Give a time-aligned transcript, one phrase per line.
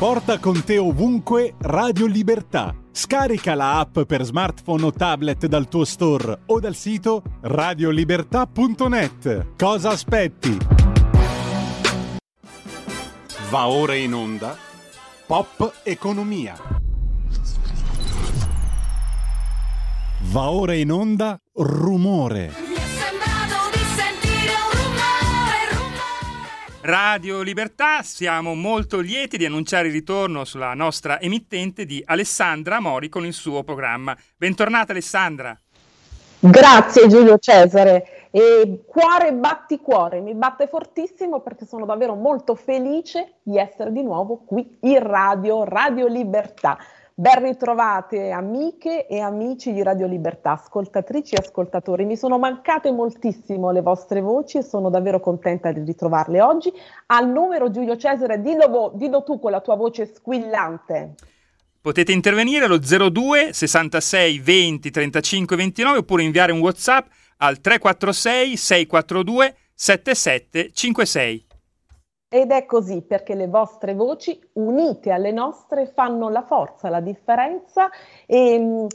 [0.00, 2.74] Porta con te ovunque Radio Libertà.
[2.90, 9.48] Scarica la app per smartphone o tablet dal tuo store o dal sito radiolibertà.net.
[9.58, 10.56] Cosa aspetti?
[13.50, 14.56] Va ora in onda
[15.26, 16.56] Pop Economia.
[20.30, 22.69] Va ora in onda Rumore.
[26.82, 33.10] Radio Libertà, siamo molto lieti di annunciare il ritorno sulla nostra emittente di Alessandra Mori
[33.10, 34.16] con il suo programma.
[34.34, 35.54] Bentornata Alessandra.
[36.38, 38.28] Grazie Giulio Cesare.
[38.30, 44.02] E cuore batti cuore, mi batte fortissimo perché sono davvero molto felice di essere di
[44.02, 46.78] nuovo qui in radio, Radio Libertà.
[47.20, 52.06] Ben ritrovate amiche e amici di Radio Libertà, ascoltatrici e ascoltatori.
[52.06, 56.72] Mi sono mancate moltissimo le vostre voci e sono davvero contenta di ritrovarle oggi.
[57.08, 61.16] Al numero Giulio Cesare, dillo, dillo tu con la tua voce squillante.
[61.78, 69.54] Potete intervenire allo 02 66 20 35 29 oppure inviare un WhatsApp al 346 642
[69.74, 71.48] 7756.
[72.32, 77.90] Ed è così perché le vostre voci unite alle nostre fanno la forza, la differenza
[78.24, 78.86] e mm,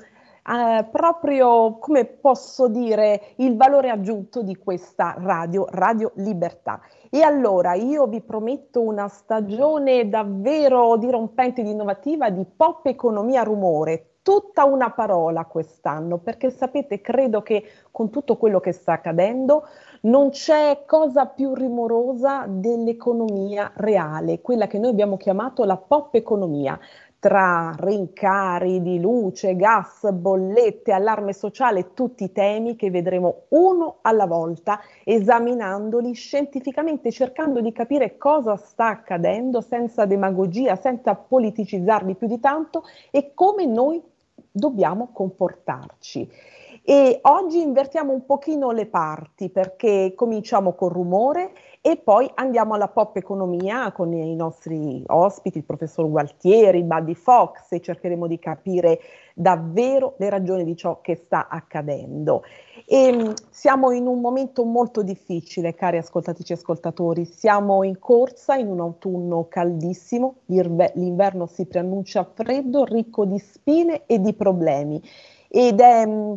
[0.47, 6.79] eh, proprio come posso dire il valore aggiunto di questa radio, Radio Libertà.
[7.09, 14.19] E allora io vi prometto una stagione davvero dirompente ed innovativa di pop economia rumore,
[14.21, 19.67] tutta una parola quest'anno, perché sapete, credo che con tutto quello che sta accadendo
[20.05, 26.79] non c'è cosa più rimorosa dell'economia reale, quella che noi abbiamo chiamato la pop economia
[27.17, 34.79] tra rincari di luce, gas, bollette, allarme sociale, tutti temi che vedremo uno alla volta,
[35.03, 42.83] esaminandoli scientificamente, cercando di capire cosa sta accadendo senza demagogia, senza politicizzarli più di tanto
[43.09, 43.99] e come noi
[44.51, 46.29] dobbiamo comportarci.
[46.87, 52.89] E oggi invertiamo un pochino le parti perché cominciamo col rumore e poi andiamo alla
[52.89, 58.99] pop economia con i nostri ospiti, il professor Gualtieri, Buddy Fox e cercheremo di capire
[59.33, 62.43] davvero le ragioni di ciò che sta accadendo.
[62.85, 68.53] E, mm, siamo in un momento molto difficile, cari ascoltatrici e ascoltatori, siamo in corsa
[68.57, 75.01] in un autunno caldissimo, l'inverno si preannuncia freddo, ricco di spine e di problemi.
[75.47, 76.33] Ed è mm,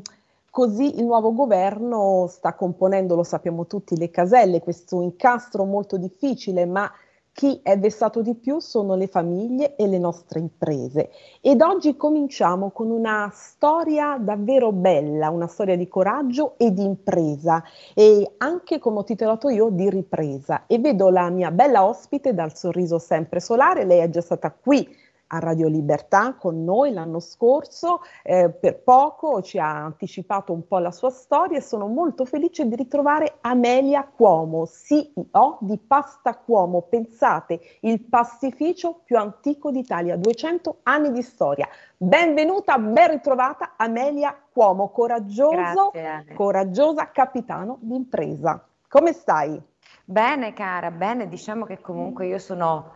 [0.59, 6.67] Così il nuovo governo sta componendo, lo sappiamo tutti, le caselle, questo incastro molto difficile,
[6.67, 6.91] ma
[7.31, 11.11] chi è vessato di più sono le famiglie e le nostre imprese.
[11.41, 17.63] Ed oggi cominciamo con una storia davvero bella, una storia di coraggio e di impresa
[17.95, 20.65] e anche, come ho titolato io, di ripresa.
[20.67, 25.07] E vedo la mia bella ospite dal sorriso sempre solare, lei è già stata qui
[25.29, 30.79] a Radio Libertà con noi l'anno scorso, eh, per poco ci ha anticipato un po'
[30.79, 36.83] la sua storia e sono molto felice di ritrovare Amelia Cuomo, CEO di Pasta Cuomo.
[36.83, 41.69] Pensate, il pastificio più antico d'Italia, 200 anni di storia.
[41.97, 45.93] Benvenuta, ben ritrovata Amelia Cuomo, coraggioso,
[46.35, 48.65] coraggiosa capitano d'impresa.
[48.89, 49.61] Come stai?
[50.05, 52.93] Bene cara, bene, diciamo che comunque io sono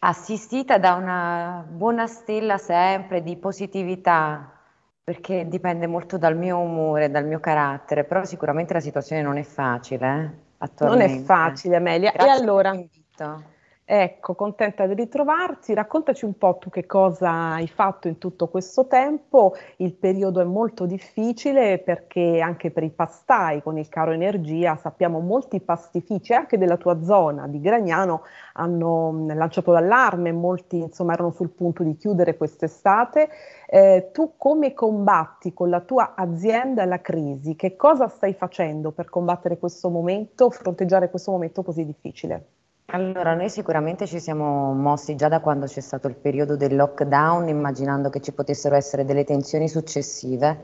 [0.00, 4.52] assistita da una buona stella sempre di positività,
[5.02, 9.42] perché dipende molto dal mio umore, dal mio carattere, però sicuramente la situazione non è
[9.42, 10.06] facile.
[10.06, 11.12] Eh, attualmente.
[11.12, 12.12] Non è facile, Amelia.
[12.12, 12.72] Grazie e allora,
[13.92, 15.74] Ecco, contenta di ritrovarti.
[15.74, 19.52] Raccontaci un po' tu che cosa hai fatto in tutto questo tempo.
[19.78, 25.18] Il periodo è molto difficile perché anche per i pastai con il caro energia sappiamo
[25.18, 31.50] molti pastifici anche della tua zona di Gragnano hanno lanciato l'allarme, molti insomma erano sul
[31.50, 33.28] punto di chiudere quest'estate.
[33.66, 37.56] Eh, tu come combatti con la tua azienda la crisi?
[37.56, 42.59] Che cosa stai facendo per combattere questo momento, fronteggiare questo momento così difficile?
[42.92, 47.46] Allora, noi sicuramente ci siamo mossi già da quando c'è stato il periodo del lockdown,
[47.46, 50.58] immaginando che ci potessero essere delle tensioni successive,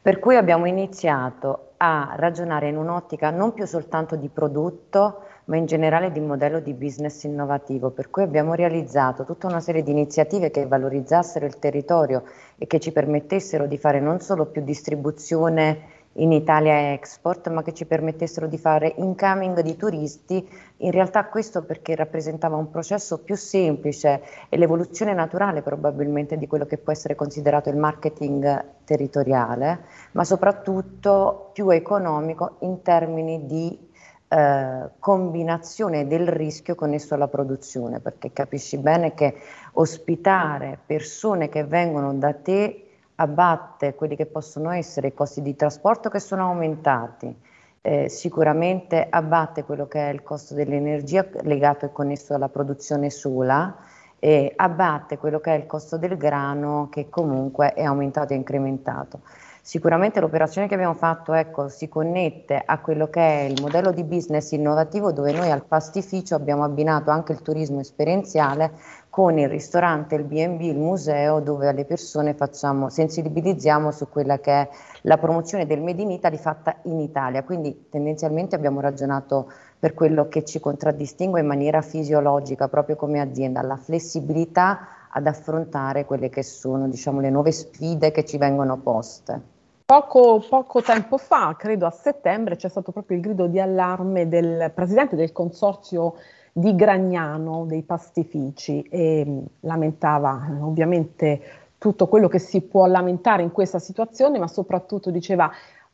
[0.00, 5.66] per cui abbiamo iniziato a ragionare in un'ottica non più soltanto di prodotto, ma in
[5.66, 10.50] generale di modello di business innovativo, per cui abbiamo realizzato tutta una serie di iniziative
[10.50, 12.22] che valorizzassero il territorio
[12.56, 17.72] e che ci permettessero di fare non solo più distribuzione in Italia export, ma che
[17.72, 20.48] ci permettessero di fare incoming di turisti,
[20.78, 26.66] in realtà questo perché rappresentava un processo più semplice e l'evoluzione naturale probabilmente di quello
[26.66, 29.80] che può essere considerato il marketing territoriale,
[30.12, 33.86] ma soprattutto più economico in termini di
[34.28, 39.36] eh, combinazione del rischio connesso alla produzione, perché capisci bene che
[39.72, 42.87] ospitare persone che vengono da te
[43.20, 47.34] abbatte quelli che possono essere i costi di trasporto che sono aumentati,
[47.80, 53.76] eh, sicuramente abbatte quello che è il costo dell'energia legato e connesso alla produzione sola
[54.20, 59.20] e abbatte quello che è il costo del grano che comunque è aumentato e incrementato.
[59.68, 64.02] Sicuramente l'operazione che abbiamo fatto ecco, si connette a quello che è il modello di
[64.02, 68.72] business innovativo dove noi al pastificio abbiamo abbinato anche il turismo esperienziale
[69.18, 74.52] con il ristorante, il B&B, il museo dove alle persone facciamo, sensibilizziamo su quella che
[74.52, 74.68] è
[75.02, 77.42] la promozione del Made in Italy fatta in Italia.
[77.42, 83.60] Quindi tendenzialmente abbiamo ragionato per quello che ci contraddistingue in maniera fisiologica proprio come azienda,
[83.60, 89.40] la flessibilità ad affrontare quelle che sono diciamo, le nuove sfide che ci vengono poste.
[89.84, 94.70] Poco, poco, tempo fa, credo a settembre, c'è stato proprio il grido di allarme del
[94.72, 96.14] presidente del consorzio
[96.58, 101.40] di Gragnano dei pastifici e mm, lamentava ovviamente
[101.78, 105.50] tutto quello che si può lamentare in questa situazione, ma soprattutto diceva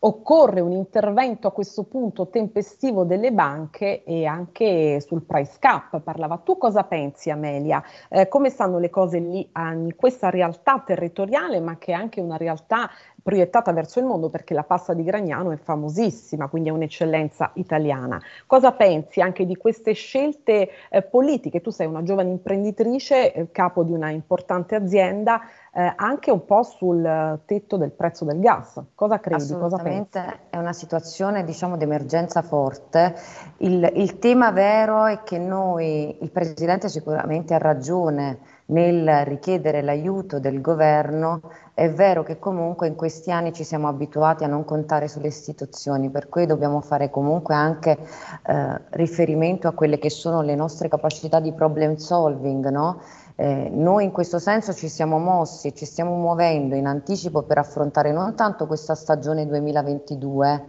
[0.07, 6.39] occorre un intervento a questo punto tempestivo delle banche e anche sul price cap parlava.
[6.45, 7.83] Tu cosa pensi Amelia?
[8.11, 12.37] Eh, come stanno le cose lì in questa realtà territoriale ma che è anche una
[12.37, 12.91] realtà
[13.25, 18.21] proiettata verso il mondo perché la pasta di Gragnano è famosissima, quindi è un'eccellenza italiana.
[18.47, 21.63] Cosa pensi anche di queste scelte eh, politiche?
[21.63, 25.41] Tu sei una giovane imprenditrice, eh, capo di una importante azienda,
[25.77, 28.81] eh, anche un po' sul tetto del prezzo del gas.
[28.95, 29.43] Cosa credi?
[29.43, 33.15] Assolutamente Cosa è una situazione diciamo di emergenza forte.
[33.59, 40.39] Il, il tema vero è che noi, il Presidente sicuramente ha ragione nel richiedere l'aiuto
[40.39, 41.41] del governo,
[41.75, 46.09] è vero che comunque in questi anni ci siamo abituati a non contare sulle istituzioni,
[46.09, 47.99] per cui dobbiamo fare comunque anche
[48.47, 53.01] eh, riferimento a quelle che sono le nostre capacità di problem solving, no?
[53.37, 57.59] Eh, noi in questo senso ci siamo mossi e ci stiamo muovendo in anticipo per
[57.59, 60.65] affrontare non tanto questa stagione 2022,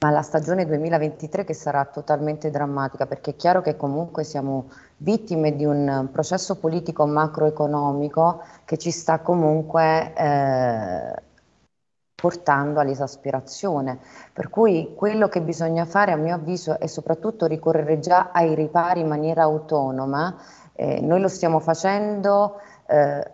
[0.00, 4.68] ma la stagione 2023 che sarà totalmente drammatica, perché è chiaro che comunque siamo
[4.98, 11.22] vittime di un processo politico macroeconomico che ci sta comunque eh,
[12.20, 14.00] portando all'esasperazione.
[14.32, 19.00] Per cui quello che bisogna fare, a mio avviso, è soprattutto ricorrere già ai ripari
[19.00, 20.36] in maniera autonoma.
[20.80, 23.30] Eh, noi lo stiamo facendo eh,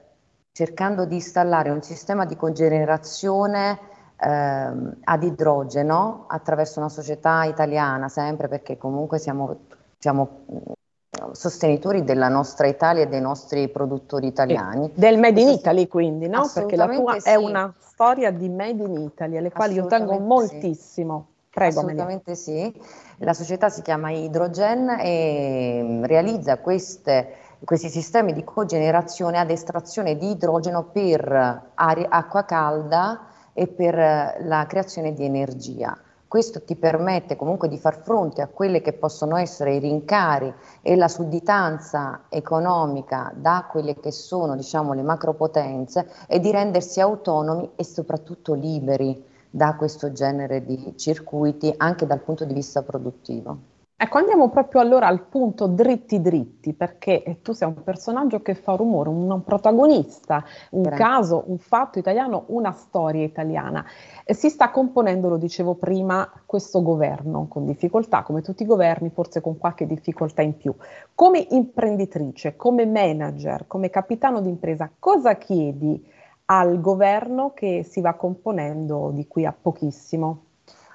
[0.50, 3.79] cercando di installare un sistema di cogenerazione
[4.17, 9.58] ehm, ad idrogeno attraverso una società italiana, sempre perché comunque siamo,
[9.99, 14.90] siamo mm, sostenitori della nostra Italia e dei nostri produttori italiani.
[14.94, 16.49] Del Made in Italy quindi, no?
[16.55, 17.29] Perché la tua sì.
[17.29, 21.26] è una storia di Made in Italy, alle quali io tengo moltissimo.
[21.29, 21.34] Sì.
[21.55, 22.43] Prego, Assolutamente Maria.
[22.43, 22.83] sì.
[23.19, 30.17] La società si chiama Hydrogen e mm, realizza queste, questi sistemi di cogenerazione ad estrazione
[30.17, 35.97] di idrogeno per aria, acqua calda e per eh, la creazione di energia.
[36.27, 40.53] Questo ti permette comunque di far fronte a quelli che possono essere i rincari
[40.83, 47.71] e la sudditanza economica da quelle che sono diciamo, le macropotenze e di rendersi autonomi
[47.77, 53.56] e soprattutto liberi da questo genere di circuiti anche dal punto di vista produttivo.
[53.97, 58.56] Ecco, andiamo proprio allora al punto dritti dritti, perché eh, tu sei un personaggio che
[58.56, 61.05] fa rumore, un, un protagonista, un Grazie.
[61.05, 63.85] caso, un fatto italiano, una storia italiana.
[64.25, 69.11] E si sta componendo, lo dicevo prima, questo governo con difficoltà, come tutti i governi,
[69.11, 70.75] forse con qualche difficoltà in più.
[71.14, 76.11] Come imprenditrice, come manager, come capitano d'impresa, cosa chiedi
[76.47, 80.43] al governo che si va componendo di qui a pochissimo?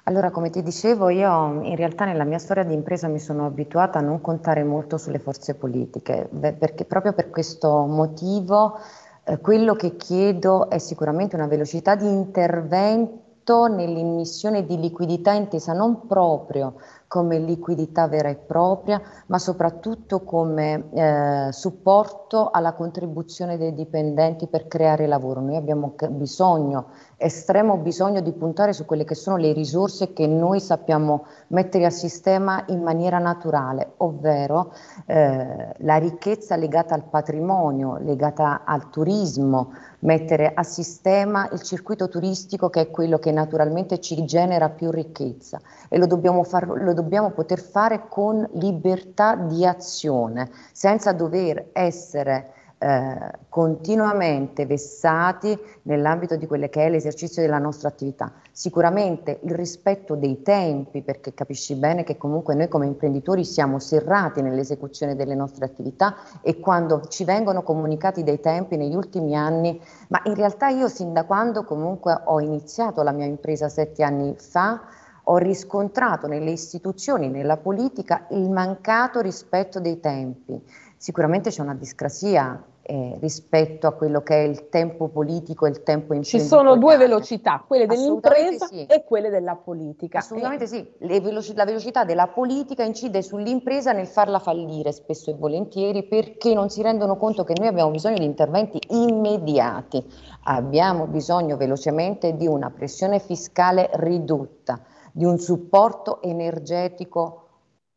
[0.04, 3.98] Allora, come ti dicevo, io in realtà nella mia storia di impresa mi sono abituata
[3.98, 6.28] a non contare molto sulle forze politiche,
[6.58, 8.78] perché proprio per questo motivo
[9.24, 16.06] eh, quello che chiedo è sicuramente una velocità di intervento nell'immissione di liquidità intesa non
[16.06, 16.74] proprio
[17.10, 24.68] come liquidità vera e propria, ma soprattutto come eh, supporto alla contribuzione dei dipendenti per
[24.68, 25.40] creare lavoro.
[25.40, 26.90] Noi abbiamo bisogno,
[27.22, 31.90] estremo bisogno di puntare su quelle che sono le risorse che noi sappiamo mettere a
[31.90, 34.72] sistema in maniera naturale, ovvero
[35.04, 42.70] eh, la ricchezza legata al patrimonio, legata al turismo, mettere a sistema il circuito turistico
[42.70, 45.60] che è quello che naturalmente ci genera più ricchezza.
[45.90, 52.54] E lo dobbiamo, far, lo dobbiamo poter fare con libertà di azione, senza dover essere
[52.82, 58.32] eh, continuamente vessati nell'ambito di quello che è l'esercizio della nostra attività.
[58.52, 64.40] Sicuramente il rispetto dei tempi, perché capisci bene che comunque noi come imprenditori siamo serrati
[64.40, 70.22] nell'esecuzione delle nostre attività e quando ci vengono comunicati dei tempi negli ultimi anni, ma
[70.24, 74.80] in realtà io sin da quando comunque ho iniziato la mia impresa sette anni fa,
[75.24, 80.58] ho riscontrato nelle istituzioni, nella politica, il mancato rispetto dei tempi.
[80.96, 85.84] Sicuramente c'è una discrasia eh, rispetto a quello che è il tempo politico e il
[85.84, 86.42] tempo imprenditoriale.
[86.42, 88.84] Ci sono due velocità, quelle dell'impresa sì.
[88.84, 90.18] e quelle della politica.
[90.18, 90.66] Assolutamente e...
[90.66, 96.52] sì, veloci- la velocità della politica incide sull'impresa nel farla fallire spesso e volentieri perché
[96.52, 100.04] non si rendono conto che noi abbiamo bisogno di interventi immediati,
[100.44, 104.80] abbiamo bisogno velocemente di una pressione fiscale ridotta,
[105.12, 107.44] di un supporto energetico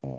[0.01, 0.09] eh,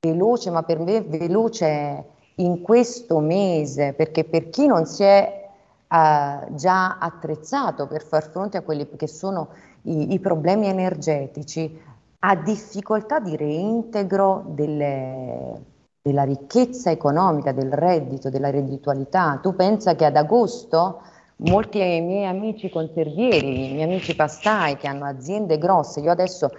[0.00, 5.48] veloce, ma per me veloce in questo mese, perché per chi non si è
[5.88, 9.48] uh, già attrezzato per far fronte a quelli che sono
[9.82, 11.80] i, i problemi energetici,
[12.18, 15.62] ha difficoltà di reintegro delle,
[16.02, 19.38] della ricchezza economica, del reddito, della redditualità.
[19.42, 21.02] Tu pensa che ad agosto
[21.36, 26.50] molti miei amici conservieri, miei amici pastai che hanno aziende grosse, io adesso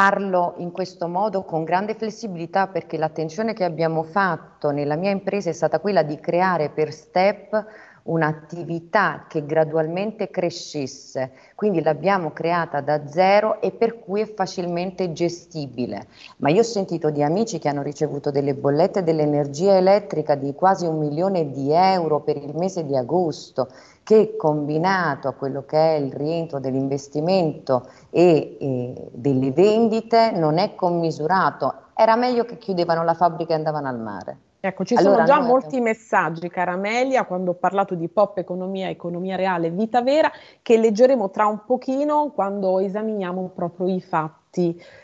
[0.00, 5.50] Parlo in questo modo con grande flessibilità perché l'attenzione che abbiamo fatto nella mia impresa
[5.50, 7.66] è stata quella di creare per step
[8.04, 16.06] un'attività che gradualmente crescesse, quindi l'abbiamo creata da zero e per cui è facilmente gestibile.
[16.38, 20.86] Ma io ho sentito di amici che hanno ricevuto delle bollette dell'energia elettrica di quasi
[20.86, 23.68] un milione di euro per il mese di agosto,
[24.10, 30.74] che combinato a quello che è il rientro dell'investimento e, e delle vendite non è
[30.74, 31.74] commisurato.
[31.94, 34.38] Era meglio che chiudevano la fabbrica e andavano al mare.
[34.58, 35.84] Ecco, ci allora, sono già molti abbiamo...
[35.84, 40.28] messaggi, cara Amelia, quando ho parlato di pop economia, economia reale, vita vera,
[40.60, 44.39] che leggeremo tra un pochino quando esaminiamo proprio i fatti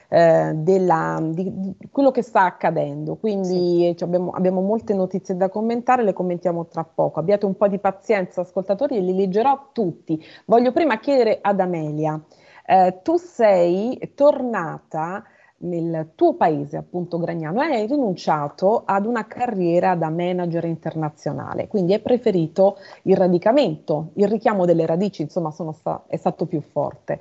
[0.09, 3.17] eh, della, di, di, quello che sta accadendo.
[3.17, 3.95] Quindi sì.
[3.97, 7.21] cioè, abbiamo, abbiamo, molte notizie da commentare, le commentiamo tra poco.
[7.21, 10.23] Abbiate un po' di pazienza, ascoltatori, e li leggerò tutti.
[10.47, 12.21] Voglio prima chiedere ad Amelia,
[12.67, 15.25] eh, tu sei tornata
[15.59, 21.95] nel tuo paese, appunto Gragnano, e hai rinunciato ad una carriera da manager internazionale, quindi
[21.95, 27.21] hai preferito il radicamento, il richiamo delle radici, insomma, sta- è stato più forte.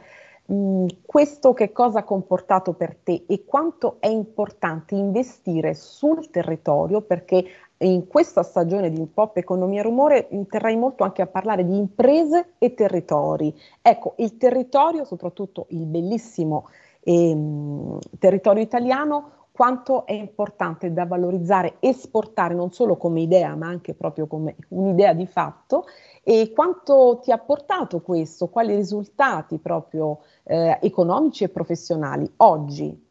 [0.51, 7.01] Mm, questo che cosa ha comportato per te e quanto è importante investire sul territorio
[7.01, 7.43] perché
[7.79, 12.75] in questa stagione di Pop Economia Rumore terrei molto anche a parlare di imprese e
[12.75, 13.53] territori.
[13.81, 16.69] Ecco, il territorio, soprattutto il bellissimo
[17.01, 23.93] ehm, territorio italiano, quanto è importante da valorizzare, esportare non solo come idea, ma anche
[23.93, 25.85] proprio come un'idea di fatto,
[26.23, 33.04] e quanto ti ha portato questo, quali risultati proprio eh, economici e professionali oggi.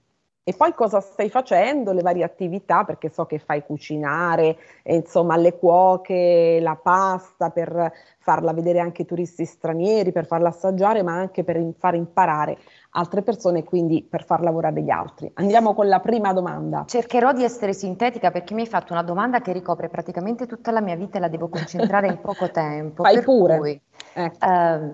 [0.47, 5.35] E poi cosa stai facendo, le varie attività, perché so che fai cucinare, eh, insomma,
[5.35, 11.15] alle cuoche, la pasta per farla vedere anche ai turisti stranieri, per farla assaggiare, ma
[11.15, 12.59] anche per in- far imparare
[12.97, 15.31] altre persone quindi per far lavorare gli altri.
[15.35, 16.85] Andiamo con la prima domanda.
[16.87, 20.81] Cercherò di essere sintetica perché mi hai fatto una domanda che ricopre praticamente tutta la
[20.81, 23.03] mia vita e la devo concentrare in poco tempo.
[23.03, 23.59] Fai pure.
[23.59, 23.81] Cui,
[24.13, 24.45] ecco.
[24.45, 24.91] eh,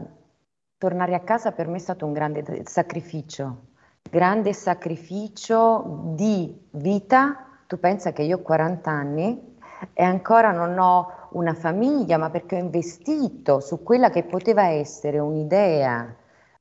[0.78, 3.69] tornare a casa per me è stato un grande sacrificio,
[4.08, 7.46] grande sacrificio di vita.
[7.66, 9.56] Tu pensa che io ho 40 anni
[9.92, 15.18] e ancora non ho una famiglia, ma perché ho investito su quella che poteva essere
[15.18, 16.16] un'idea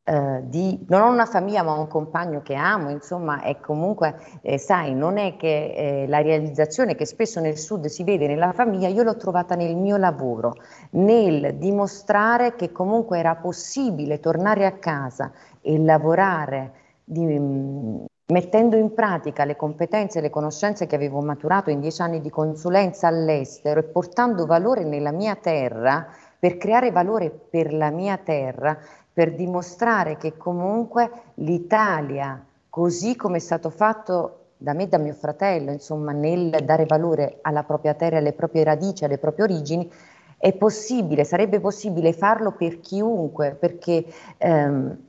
[0.09, 4.19] eh, di, non ho una famiglia ma ho un compagno che amo, insomma, e comunque,
[4.41, 8.51] eh, sai, non è che eh, la realizzazione che spesso nel sud si vede nella
[8.51, 10.55] famiglia, io l'ho trovata nel mio lavoro,
[10.91, 15.31] nel dimostrare che comunque era possibile tornare a casa
[15.61, 16.78] e lavorare
[17.09, 22.01] di, mm, mettendo in pratica le competenze e le conoscenze che avevo maturato in dieci
[22.01, 27.89] anni di consulenza all'estero e portando valore nella mia terra, per creare valore per la
[27.89, 28.77] mia terra,
[29.11, 35.13] per dimostrare che comunque l'Italia, così come è stato fatto da me e da mio
[35.13, 39.91] fratello, insomma, nel dare valore alla propria terra, alle proprie radici, alle proprie origini,
[40.37, 44.05] è possibile, sarebbe possibile farlo per chiunque, perché
[44.37, 45.07] ehm,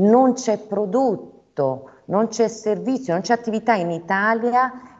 [0.00, 4.90] non c'è prodotto, non c'è servizio, non c'è attività in Italia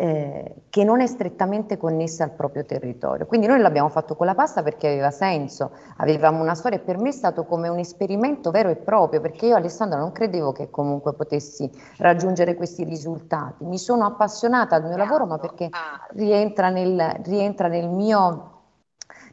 [0.00, 3.26] eh, che non è strettamente connessa al proprio territorio.
[3.26, 6.98] Quindi noi l'abbiamo fatto con la pasta perché aveva senso, avevamo una storia e per
[6.98, 10.70] me è stato come un esperimento vero e proprio, perché io Alessandra non credevo che
[10.70, 13.64] comunque potessi raggiungere questi risultati.
[13.64, 15.68] Mi sono appassionata al mio lavoro, ma perché
[16.10, 18.60] rientra, nel, rientra nel mio,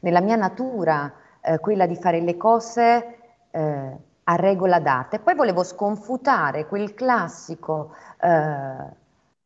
[0.02, 3.18] nella mia natura eh, quella di fare le cose
[3.52, 5.16] eh, a regola data.
[5.16, 9.04] E poi volevo sconfutare quel classico eh,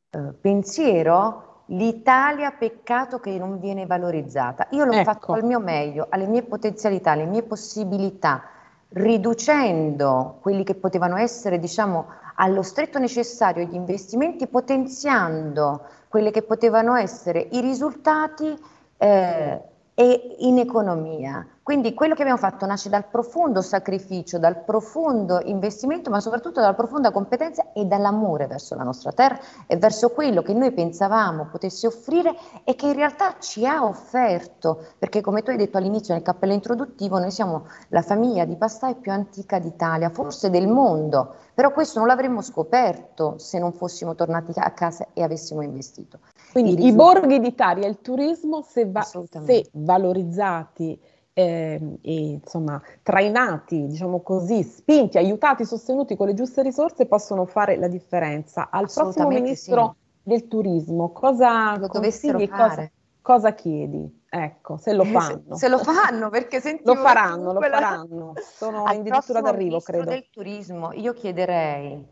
[0.10, 4.68] eh, pensiero, l'Italia peccato che non viene valorizzata.
[4.72, 5.04] Io l'ho ecco.
[5.04, 8.44] fatto al mio meglio, alle mie potenzialità, alle mie possibilità,
[8.90, 16.96] riducendo quelli che potevano essere, diciamo, allo stretto necessario gli investimenti, potenziando quelli che potevano
[16.96, 18.58] essere i risultati
[18.98, 19.62] eh,
[20.00, 21.46] e in economia.
[21.62, 26.74] Quindi quello che abbiamo fatto nasce dal profondo sacrificio, dal profondo investimento, ma soprattutto dalla
[26.74, 29.38] profonda competenza e dall'amore verso la nostra terra
[29.68, 34.86] e verso quello che noi pensavamo potesse offrire e che in realtà ci ha offerto,
[34.98, 38.96] perché come tu hai detto all'inizio nel cappello introduttivo, noi siamo la famiglia di pastai
[38.96, 44.54] più antica d'Italia, forse del mondo, però questo non l'avremmo scoperto se non fossimo tornati
[44.56, 46.20] a casa e avessimo investito.
[46.52, 51.00] Quindi i borghi d'Italia il turismo, se, va- se valorizzati
[51.34, 57.78] eh, e insomma trainati, diciamo così, spinti, aiutati, sostenuti con le giuste risorse possono fare
[57.78, 58.70] la differenza.
[58.70, 60.30] Al prossimo ministro sì.
[60.30, 62.48] del turismo cosa lo dovessero fare?
[62.58, 62.92] Cosa,
[63.22, 64.18] cosa chiedi?
[64.28, 65.56] Ecco, se lo fanno.
[65.56, 66.94] Se, se lo fanno, perché sentivo...
[66.94, 68.34] Lo faranno, lo faranno.
[68.36, 70.10] Sono addirittura d'arrivo, credo.
[70.10, 72.06] del turismo, io chiederei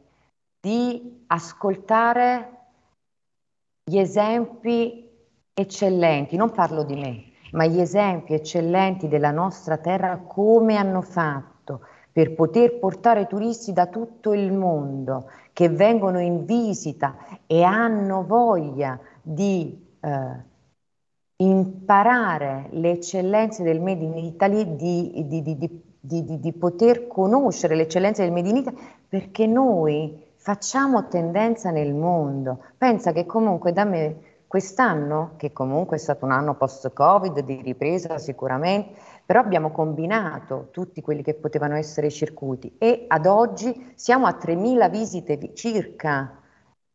[0.59, 2.56] di ascoltare
[3.89, 5.09] gli esempi
[5.53, 11.79] eccellenti, non parlo di me, ma gli esempi eccellenti della nostra terra come hanno fatto
[12.11, 17.15] per poter portare turisti da tutto il mondo che vengono in visita
[17.45, 20.43] e hanno voglia di eh,
[21.37, 25.41] imparare le eccellenze del Made in Italy, di, di,
[25.97, 28.77] di, di, poter conoscere le eccellenze del Made in Italy,
[29.07, 32.63] perché noi facciamo tendenza nel mondo.
[32.77, 38.17] Pensa che comunque da me Quest'anno, che comunque è stato un anno post-Covid, di ripresa
[38.17, 44.25] sicuramente, però abbiamo combinato tutti quelli che potevano essere i circuiti e ad oggi siamo
[44.25, 46.39] a 3.000 visite circa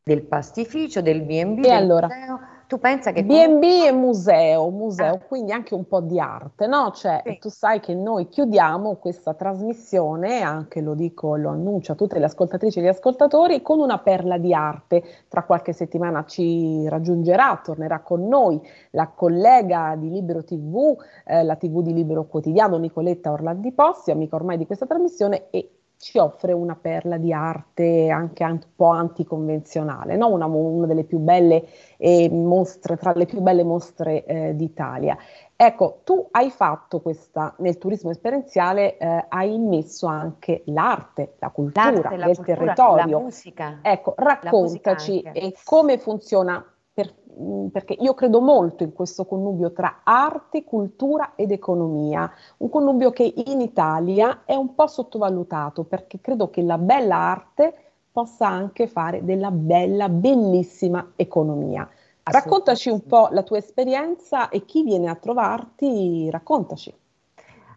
[0.03, 3.25] del pastificio, del B&B, e del allora, museo, tu pensa che...
[3.25, 5.19] B&B e museo, museo, ah.
[5.19, 6.91] quindi anche un po' di arte, no?
[6.93, 7.39] Cioè, sì.
[7.39, 12.27] tu sai che noi chiudiamo questa trasmissione, anche lo dico, lo annuncio a tutte le
[12.27, 15.03] ascoltatrici e gli ascoltatori, con una perla di arte.
[15.29, 21.57] Tra qualche settimana ci raggiungerà, tornerà con noi la collega di Libero TV, eh, la
[21.57, 26.53] TV di Libero Quotidiano, Nicoletta Orlandi Posti, amica ormai di questa trasmissione, e ci offre
[26.53, 30.33] una perla di arte anche un po' anticonvenzionale, no?
[30.33, 31.65] una, una, delle più belle
[31.97, 35.17] eh, mostre, tra le più belle mostre eh, d'Italia.
[35.55, 41.93] Ecco, tu hai fatto questa, nel turismo esperienziale, eh, hai messo anche l'arte, la cultura
[41.93, 43.19] l'arte, la del cultura, territorio.
[43.19, 43.79] La musica.
[43.81, 45.23] Ecco, raccontaci
[45.63, 51.51] come funziona per Mm, perché io credo molto in questo connubio tra arte, cultura ed
[51.51, 57.17] economia, un connubio che in Italia è un po' sottovalutato perché credo che la bella
[57.17, 57.75] arte
[58.13, 61.89] possa anche fare della bella, bellissima economia.
[62.25, 66.95] Raccontaci un po' la tua esperienza e chi viene a trovarti, raccontaci.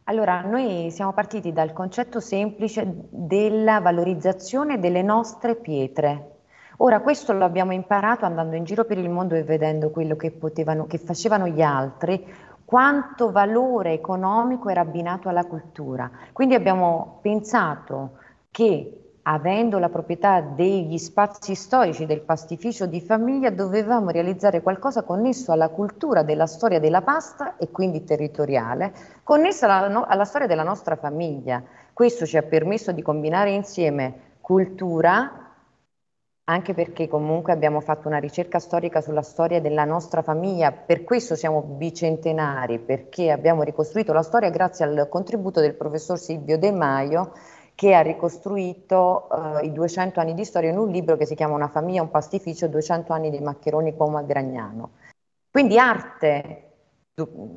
[0.08, 6.35] Allora, noi siamo partiti dal concetto semplice della valorizzazione delle nostre pietre,
[6.78, 10.32] Ora questo lo abbiamo imparato andando in giro per il mondo e vedendo quello che,
[10.32, 12.26] potevano, che facevano gli altri,
[12.66, 16.10] quanto valore economico era abbinato alla cultura.
[16.34, 18.18] Quindi abbiamo pensato
[18.52, 25.52] che avendo la proprietà degli spazi storici del pastificio di famiglia, dovevamo realizzare qualcosa connesso
[25.52, 30.64] alla cultura della storia della pasta e quindi territoriale, connesso alla, no, alla storia della
[30.64, 31.64] nostra famiglia.
[31.92, 35.45] Questo ci ha permesso di combinare insieme cultura,
[36.46, 41.36] anche perché comunque abbiamo fatto una ricerca storica sulla storia della nostra famiglia, per questo
[41.36, 47.34] siamo bicentenari, perché abbiamo ricostruito la storia grazie al contributo del professor Silvio De Maio,
[47.74, 51.56] che ha ricostruito uh, i 200 anni di storia in un libro che si chiama
[51.56, 54.92] Una famiglia, un pastificio, 200 anni di Maccheroni Como a Gragnano.
[55.50, 56.62] Quindi arte,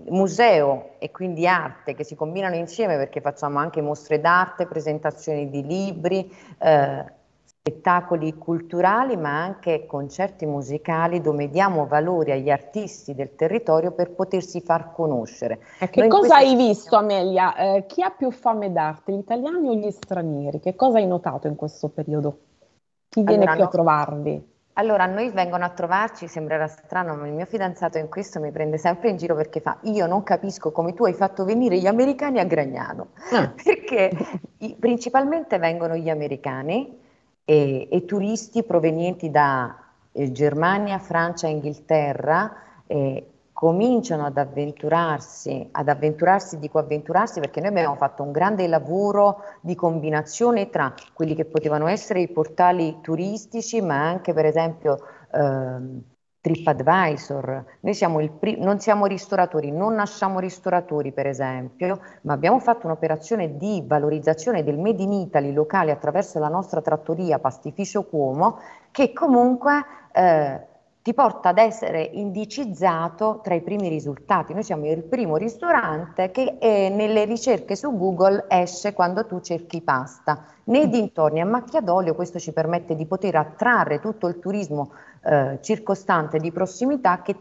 [0.09, 5.65] museo e quindi arte che si combinano insieme perché facciamo anche mostre d'arte, presentazioni di
[5.65, 7.17] libri, eh,
[7.69, 14.61] spettacoli culturali ma anche concerti musicali dove diamo valore agli artisti del territorio per potersi
[14.61, 15.61] far conoscere.
[15.79, 17.55] Eh, che Noi cosa hai visto Amelia?
[17.55, 20.61] Eh, chi ha più fame d'arte, gli italiani o gli stranieri?
[20.61, 22.39] Che cosa hai notato in questo periodo?
[23.09, 23.67] Chi viene allora, più no.
[23.67, 24.57] a trovarvi?
[24.75, 28.53] Allora, a noi vengono a trovarci, sembrerà strano, ma il mio fidanzato in questo mi
[28.53, 31.87] prende sempre in giro perché fa, io non capisco come tu hai fatto venire gli
[31.87, 33.53] americani a Gragnano, ah.
[33.63, 34.11] perché
[34.79, 37.07] principalmente vengono gli americani
[37.49, 39.75] e, e turisti provenienti da
[40.13, 42.55] eh, Germania, Francia, Inghilterra,
[42.87, 49.39] eh, cominciano ad avventurarsi, ad avventurarsi, dico avventurarsi perché noi abbiamo fatto un grande lavoro
[49.63, 54.99] di combinazione tra quelli che potevano essere i portali turistici, ma anche per esempio
[55.33, 56.03] ehm,
[56.49, 57.65] TripAdvisor.
[57.81, 63.57] Noi siamo pri- non siamo ristoratori, non nasciamo ristoratori per esempio, ma abbiamo fatto un'operazione
[63.59, 68.59] di valorizzazione del Made in Italy locale attraverso la nostra trattoria Pastificio Cuomo
[68.91, 70.67] che comunque eh,
[71.03, 74.53] ti porta ad essere indicizzato tra i primi risultati.
[74.53, 79.81] Noi siamo il primo ristorante che eh, nelle ricerche su Google esce quando tu cerchi
[79.81, 80.45] pasta.
[80.65, 80.91] Nei mm.
[80.91, 84.93] dintorni a macchia d'olio questo ci permette di poter attrarre tutto il turismo
[85.25, 87.37] eh, circostante di prossimità che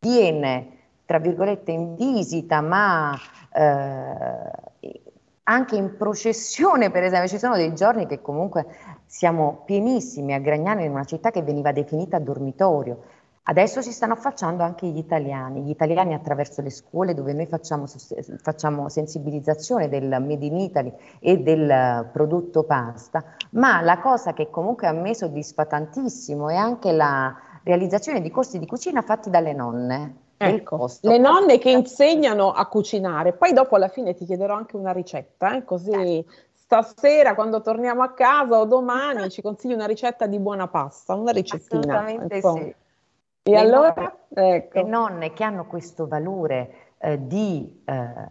[0.00, 3.14] viene, tra virgolette, in visita, ma
[3.52, 5.00] eh,
[5.44, 7.28] anche in processione, per esempio.
[7.28, 8.66] Ci sono dei giorni che comunque
[9.06, 13.02] siamo pienissimi a Gragnano in una città che veniva definita dormitorio.
[13.42, 17.86] Adesso si stanno affacciando anche gli italiani, gli italiani attraverso le scuole dove noi facciamo,
[18.36, 24.86] facciamo sensibilizzazione del Made in Italy e del prodotto pasta, ma la cosa che comunque
[24.86, 30.29] a me soddisfa tantissimo è anche la realizzazione di corsi di cucina fatti dalle nonne.
[30.42, 34.92] Ecco, le nonne che insegnano a cucinare, poi dopo alla fine ti chiederò anche una
[34.92, 35.64] ricetta, eh?
[35.64, 36.24] così
[36.54, 41.32] stasera quando torniamo a casa o domani ci consigli una ricetta di buona pasta, una
[41.32, 41.80] ricettina.
[41.80, 42.54] Assolutamente ecco.
[42.54, 42.60] sì.
[43.42, 43.94] E le allora?
[43.94, 44.78] Nonne, ecco.
[44.78, 48.26] Le nonne che hanno questo valore eh, di eh,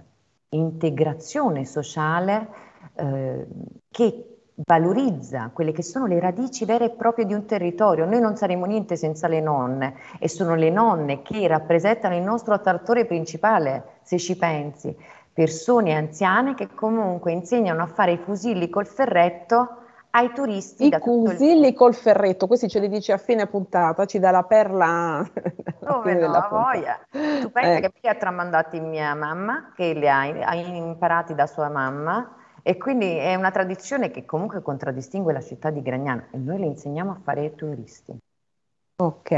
[0.49, 2.47] integrazione sociale
[2.95, 3.47] eh,
[3.91, 8.05] che valorizza quelle che sono le radici vere e proprie di un territorio.
[8.05, 12.53] Noi non saremo niente senza le nonne e sono le nonne che rappresentano il nostro
[12.53, 14.95] attrattore principale, se ci pensi
[15.39, 19.77] persone anziane che comunque insegnano a fare i fusilli col ferretto
[20.09, 20.87] ai turisti.
[20.87, 21.73] I fusilli il...
[21.75, 25.25] col ferretto, questi ce li dici a fine puntata, ci dà la perla.
[25.79, 26.99] Come no, la voglia.
[27.09, 27.87] Tu pensi ecco.
[27.87, 32.77] che li ha tramandati mia mamma, che li ha, ha imparati da sua mamma, e
[32.77, 37.11] quindi è una tradizione che comunque contraddistingue la città di Gragnano e noi le insegniamo
[37.11, 38.17] a fare ai turisti.
[39.01, 39.31] Ok,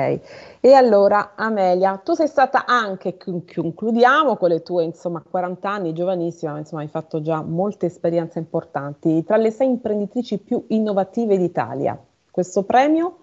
[0.60, 6.58] e allora Amelia, tu sei stata anche, concludiamo con le tue insomma 40 anni, giovanissima,
[6.58, 11.96] insomma hai fatto già molte esperienze importanti, tra le sei imprenditrici più innovative d'Italia.
[12.32, 13.18] Questo premio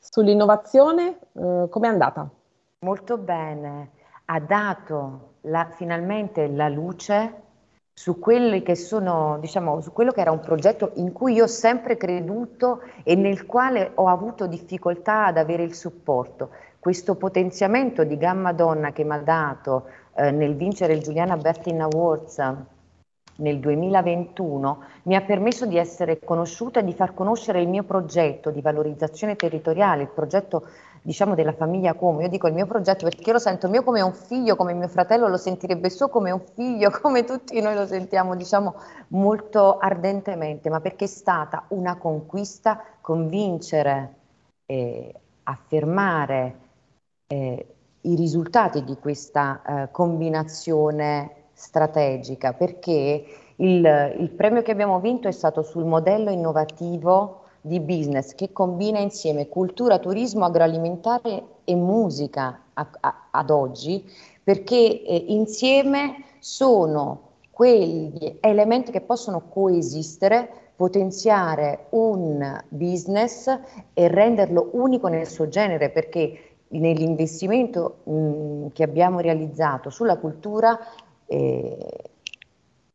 [0.00, 2.28] sull'innovazione eh, com'è andata?
[2.80, 3.90] Molto bene,
[4.24, 7.42] ha dato la, finalmente la luce
[7.96, 8.18] su
[8.74, 13.14] sono, diciamo, su quello che era un progetto in cui io ho sempre creduto e
[13.14, 16.50] nel quale ho avuto difficoltà ad avere il supporto.
[16.80, 21.80] Questo potenziamento di Gamma Donna che mi ha dato eh, nel vincere il Giuliana Bertin
[21.80, 22.40] Awards
[23.36, 28.50] nel 2021 mi ha permesso di essere conosciuta e di far conoscere il mio progetto
[28.50, 30.68] di valorizzazione territoriale, il progetto
[31.04, 32.22] diciamo della famiglia Como.
[32.22, 34.88] Io dico il mio progetto perché io lo sento mio come un figlio, come mio
[34.88, 38.74] fratello lo sentirebbe suo come un figlio, come tutti noi lo sentiamo, diciamo
[39.08, 44.14] molto ardentemente, ma perché è stata una conquista convincere
[44.64, 46.58] e affermare
[47.26, 47.66] eh,
[48.00, 53.24] i risultati di questa eh, combinazione strategica, perché
[53.56, 58.98] il, il premio che abbiamo vinto è stato sul modello innovativo di business che combina
[58.98, 64.04] insieme cultura, turismo, agroalimentare e musica a, a, ad oggi,
[64.42, 73.46] perché eh, insieme sono quegli elementi che possono coesistere, potenziare un business
[73.94, 80.78] e renderlo unico nel suo genere, perché nell'investimento mh, che abbiamo realizzato sulla cultura
[81.26, 81.78] eh,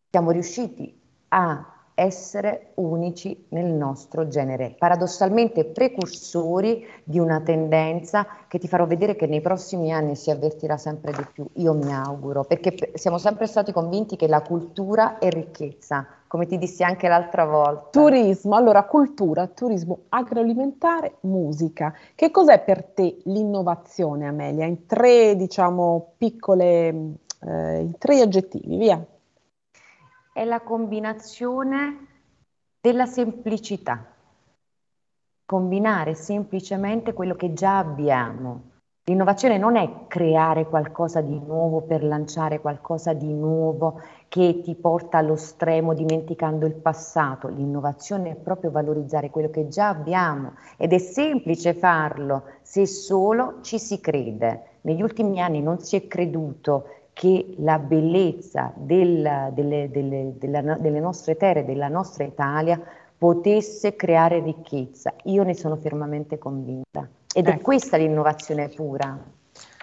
[0.09, 0.93] siamo riusciti
[1.29, 9.17] a essere unici nel nostro genere, paradossalmente precursori di una tendenza che ti farò vedere
[9.17, 13.47] che nei prossimi anni si avvertirà sempre di più, io mi auguro, perché siamo sempre
[13.47, 17.89] stati convinti che la cultura è ricchezza, come ti dissi anche l'altra volta.
[17.91, 21.93] Turismo, allora cultura, turismo agroalimentare, musica.
[22.15, 24.65] Che cos'è per te l'innovazione, Amelia?
[24.65, 26.87] In tre, diciamo, piccole,
[27.41, 29.05] eh, in tre aggettivi, via
[30.39, 32.07] è la combinazione
[32.79, 34.05] della semplicità.
[35.45, 38.69] Combinare semplicemente quello che già abbiamo,
[39.09, 45.17] L'innovazione non è creare qualcosa di nuovo per lanciare qualcosa di nuovo che ti porta
[45.17, 47.47] allo stremo dimenticando il passato.
[47.47, 53.79] L'innovazione è proprio valorizzare quello che già abbiamo ed è semplice farlo se solo ci
[53.79, 54.77] si crede.
[54.81, 60.99] Negli ultimi anni non si è creduto che la bellezza del, delle, delle, della, delle
[61.01, 62.79] nostre terre, della nostra Italia,
[63.17, 65.13] potesse creare ricchezza.
[65.23, 67.05] Io ne sono fermamente convinta.
[67.35, 67.57] Ed ecco.
[67.57, 69.19] è questa l'innovazione pura.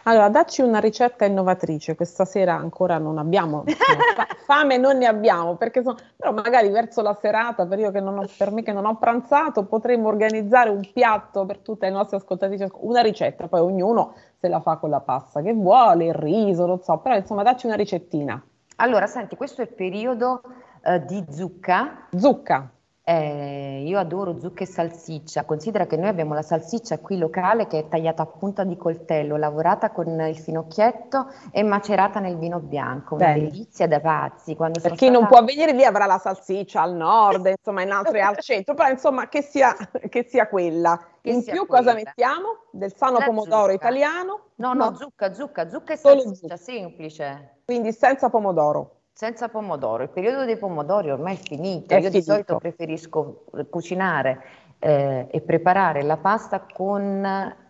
[0.04, 3.64] Allora, dacci una ricetta innovatrice, questa sera ancora non abbiamo,
[4.14, 8.26] fa- fame non ne abbiamo, perché sono, però magari verso la serata, per, che ho,
[8.38, 12.66] per, me che non ho pranzato, potremmo organizzare un piatto per tutte le nostre ascoltatrici,
[12.78, 16.80] una ricetta, poi ognuno se la fa con la pasta che vuole, il riso, non
[16.82, 18.42] so, però insomma dacci una ricettina.
[18.76, 20.42] Allora, senti, questo è il periodo
[20.84, 22.08] uh, di zucca.
[22.14, 22.70] Zucca.
[23.08, 25.44] Eh, io adoro zucca e salsiccia.
[25.44, 29.36] Considera che noi abbiamo la salsiccia qui locale che è tagliata a punta di coltello,
[29.36, 33.14] lavorata con il finocchietto e macerata nel vino bianco.
[33.14, 33.48] Una Bene.
[33.48, 34.56] delizia da pazzi.
[34.56, 35.12] Quando per chi stata...
[35.12, 38.90] non può venire lì avrà la salsiccia al nord, insomma, in altre al centro, però
[38.90, 39.72] insomma che sia,
[40.08, 41.00] che sia quella.
[41.26, 41.92] Che in più quella.
[41.92, 42.46] cosa mettiamo?
[42.70, 43.88] Del sano la pomodoro zucca.
[43.88, 44.40] italiano?
[44.56, 46.56] No, no, no, zucca, zucca, zucca e salsiccia, zucca.
[46.56, 47.58] semplice.
[47.64, 49.00] Quindi senza pomodoro.
[49.12, 51.94] Senza pomodoro, il periodo dei pomodori ormai è finito.
[51.94, 52.18] È Io finito.
[52.18, 54.44] di solito preferisco cucinare
[54.78, 57.22] eh, e preparare la pasta con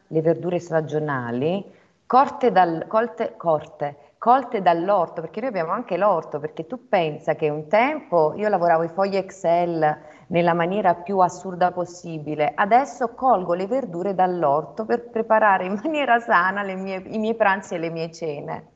[0.09, 1.64] le verdure stagionali
[2.05, 7.48] corte, dal, colte, corte, colte dall'orto, perché noi abbiamo anche l'orto, perché tu pensa che
[7.48, 13.68] un tempo io lavoravo i fogli Excel nella maniera più assurda possibile, adesso colgo le
[13.68, 18.66] verdure dall'orto per preparare in maniera sana mie, i miei pranzi e le mie cene.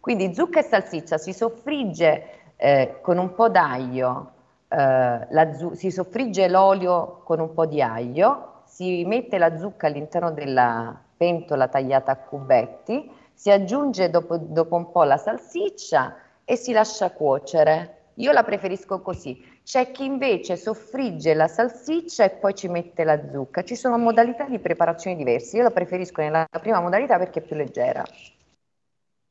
[0.00, 4.32] Quindi zucca e salsiccia si soffrigge eh, con un po' d'aglio,
[4.66, 10.32] eh, zu- si soffrigge l'olio con un po' di aglio, si mette la zucca all'interno
[10.32, 16.72] della pentola tagliata a cubetti, si aggiunge dopo, dopo un po' la salsiccia e si
[16.72, 18.06] lascia cuocere.
[18.14, 19.60] Io la preferisco così.
[19.62, 23.62] C'è chi invece soffrigge la salsiccia e poi ci mette la zucca.
[23.62, 25.56] Ci sono modalità di preparazione diverse.
[25.56, 28.02] Io la preferisco nella prima modalità perché è più leggera.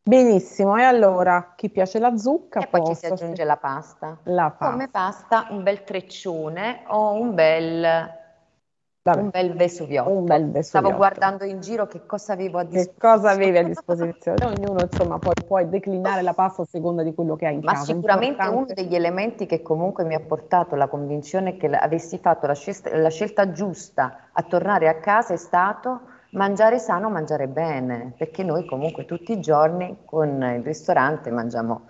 [0.04, 4.20] Benissimo, e allora chi piace la zucca e poi ci si aggiunge la pasta.
[4.24, 4.72] la pasta.
[4.72, 8.10] Come pasta un bel treccione o un bel,
[9.16, 10.10] un bel vesuviotto.
[10.10, 10.68] Un bel vesuviotto.
[10.68, 12.98] Stavo guardando in giro che cosa avevo a disposizione.
[12.98, 14.46] Che cosa avevi a disposizione?
[14.46, 17.74] Ognuno insomma poi puoi declinare la pasta a seconda di quello che hai in Ma
[17.74, 17.80] casa.
[17.80, 18.74] Ma sicuramente Importante.
[18.74, 22.96] uno degli elementi che comunque mi ha portato la convinzione che avessi fatto la scelta,
[22.98, 28.66] la scelta giusta a tornare a casa è stato mangiare sano, mangiare bene, perché noi
[28.66, 31.88] comunque tutti i giorni con il ristorante mangiamo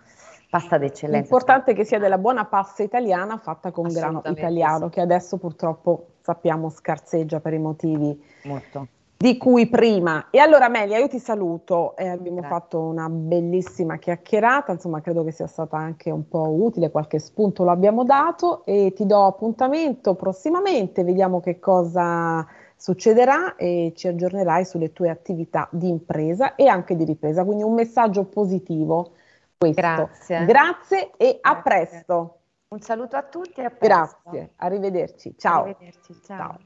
[0.49, 1.19] pasta d'eccellenza.
[1.19, 4.91] L'importante è che sia della buona pasta italiana fatta con grano italiano, sì.
[4.91, 8.87] che adesso purtroppo sappiamo scarseggia per i motivi Molto.
[9.15, 10.27] di cui prima.
[10.29, 12.57] E allora Melia, io ti saluto, eh, abbiamo Grazie.
[12.57, 17.63] fatto una bellissima chiacchierata, insomma credo che sia stata anche un po' utile, qualche spunto
[17.63, 24.65] lo abbiamo dato e ti do appuntamento prossimamente, vediamo che cosa succederà e ci aggiornerai
[24.65, 27.45] sulle tue attività di impresa e anche di ripresa.
[27.45, 29.11] Quindi un messaggio positivo
[29.57, 29.81] questo.
[29.81, 30.45] Grazie.
[30.45, 31.39] Grazie e Grazie.
[31.41, 32.37] a presto.
[32.69, 34.19] Un saluto a tutti e a presto.
[34.23, 35.35] Grazie, arrivederci.
[35.37, 35.63] Ciao.
[35.63, 36.37] Arrivederci, ciao.
[36.37, 36.59] ciao.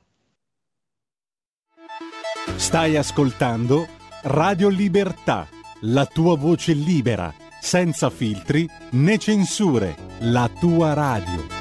[2.58, 3.86] Stai ascoltando
[4.24, 5.48] Radio Libertà,
[5.82, 11.61] la tua voce libera, senza filtri né censure, la tua radio.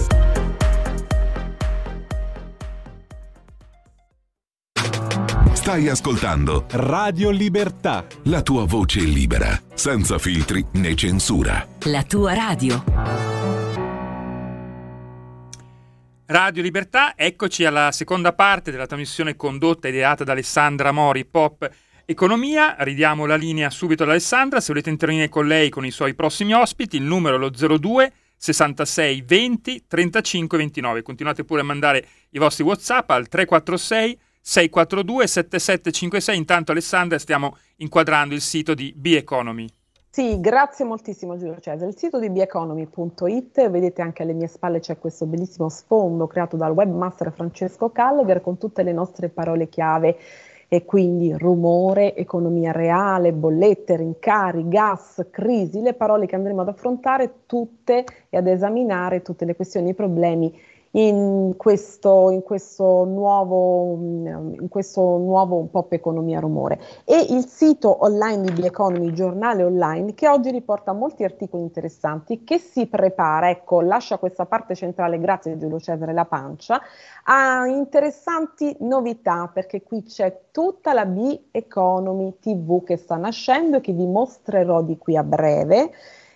[5.71, 8.05] Stai ascoltando Radio Libertà.
[8.23, 11.65] La tua voce libera, senza filtri né censura.
[11.85, 12.83] La tua radio.
[16.25, 21.69] Radio Libertà, eccoci alla seconda parte della trasmissione condotta e ideata da Alessandra Mori, Pop
[22.03, 22.75] economia.
[22.79, 24.59] Ridiamo la linea subito ad Alessandra.
[24.59, 28.11] Se volete intervenire con lei con i suoi prossimi ospiti, il numero è lo 02
[28.35, 31.01] 66 20 35 29.
[31.01, 36.37] Continuate pure a mandare i vostri WhatsApp al 346 642 7756.
[36.37, 39.67] Intanto Alessandra stiamo inquadrando il sito di B-Economy.
[40.13, 41.89] Sì, grazie moltissimo Giulio Cesare.
[41.89, 46.73] Il sito di beeconomy.it, vedete anche alle mie spalle c'è questo bellissimo sfondo creato dal
[46.73, 50.17] webmaster Francesco Calleger con tutte le nostre parole chiave
[50.67, 57.45] e quindi rumore, economia reale, bollette, rincari, gas, crisi, le parole che andremo ad affrontare
[57.45, 60.53] tutte e ad esaminare tutte le questioni e i problemi
[60.91, 66.79] in questo, in questo, nuovo, in questo nuovo pop economia rumore.
[67.05, 72.57] E il sito online di Bioeconomy, giornale online, che oggi riporta molti articoli interessanti, che
[72.57, 76.81] si prepara, ecco, lascia questa parte centrale, grazie Giulio Cesare La Pancia,
[77.23, 83.93] a interessanti novità, perché qui c'è tutta la B-Economy TV che sta nascendo e che
[83.93, 85.91] vi mostrerò di qui a breve.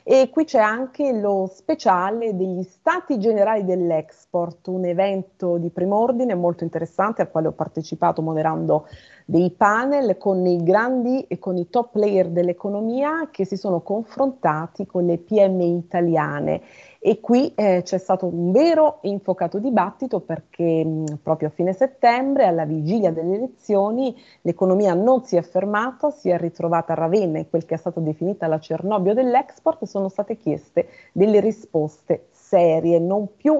[0.08, 6.36] E qui c'è anche lo speciale degli Stati Generali dell'Export, un evento di primo ordine
[6.36, 8.88] molto interessante al quale ho partecipato moderando
[9.26, 14.86] dei panel con i grandi e con i top player dell'economia che si sono confrontati
[14.86, 16.62] con le PMI italiane
[17.08, 21.72] e qui eh, c'è stato un vero e infocato dibattito perché mh, proprio a fine
[21.72, 27.38] settembre, alla vigilia delle elezioni, l'economia non si è fermata, si è ritrovata a Ravenna
[27.38, 32.26] in quel che è stata definita la Cernobbio dell'export e sono state chieste delle risposte
[32.32, 33.54] serie, non più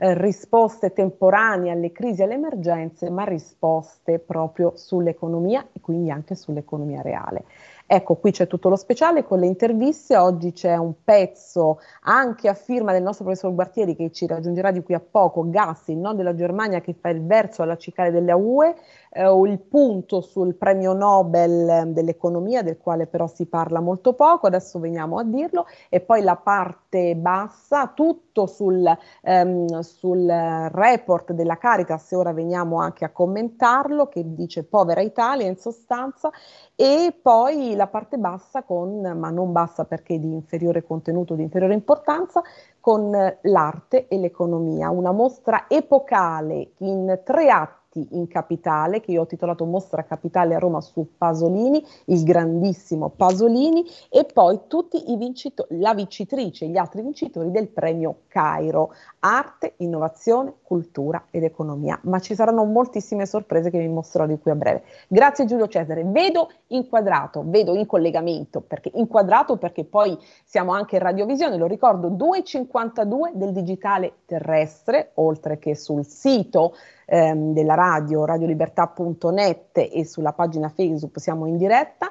[0.00, 6.34] eh, risposte temporanee alle crisi e alle emergenze, ma risposte proprio sull'economia e quindi anche
[6.34, 7.44] sull'economia reale.
[7.90, 12.52] Ecco, qui c'è tutto lo speciale con le interviste, oggi c'è un pezzo anche a
[12.52, 16.34] firma del nostro professor Guartieri che ci raggiungerà di qui a poco, Gassi, non della
[16.34, 18.74] Germania che fa il verso alla cicale delle UE,
[19.10, 24.46] eh, il punto sul premio Nobel eh, dell'economia, del quale però si parla molto poco,
[24.46, 28.86] adesso veniamo a dirlo, e poi la parte bassa, tutto sul,
[29.22, 35.46] ehm, sul report della Caritas, e ora veniamo anche a commentarlo, che dice povera Italia
[35.46, 36.30] in sostanza,
[36.74, 41.74] e poi la parte bassa con, ma non bassa perché di inferiore contenuto, di inferiore
[41.74, 42.42] importanza,
[42.80, 43.10] con
[43.42, 47.77] l'arte e l'economia, una mostra epocale in tre atti
[48.10, 53.84] in capitale, che io ho titolato Mostra Capitale a Roma su Pasolini, il grandissimo Pasolini,
[54.10, 60.54] e poi tutti i vincitori, la vincitrice gli altri vincitori del premio Cairo, arte, innovazione,
[60.62, 61.98] cultura ed economia.
[62.02, 64.82] Ma ci saranno moltissime sorprese che vi mostrerò di qui a breve.
[65.08, 66.04] Grazie Giulio Cesare.
[66.04, 72.10] Vedo inquadrato, vedo in collegamento, perché inquadrato perché poi siamo anche in radiovisione, lo ricordo,
[72.10, 76.74] 2,52 del digitale terrestre, oltre che sul sito
[77.08, 82.10] ehm, della radio, radiolibertà.net e sulla pagina Facebook siamo in diretta.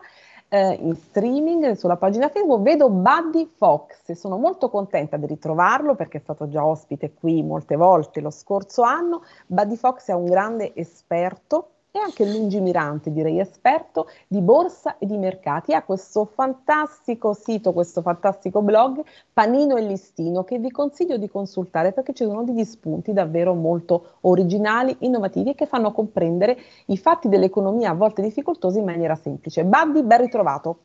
[0.50, 5.94] Eh, in streaming sulla pagina Facebook vedo Buddy Fox e sono molto contenta di ritrovarlo
[5.96, 9.24] perché è stato già ospite qui molte volte lo scorso anno.
[9.46, 15.18] Buddy Fox è un grande esperto e anche lungimirante, direi esperto di borsa e di
[15.18, 15.74] mercati.
[15.74, 21.92] Ha questo fantastico sito, questo fantastico blog Panino e Listino che vi consiglio di consultare
[21.92, 26.58] perché ci sono degli spunti davvero molto originali, innovativi e che fanno comprendere
[26.88, 29.64] i fatti dell'economia a volte difficoltosi in maniera semplice.
[29.64, 30.80] Buddy, ben ritrovato.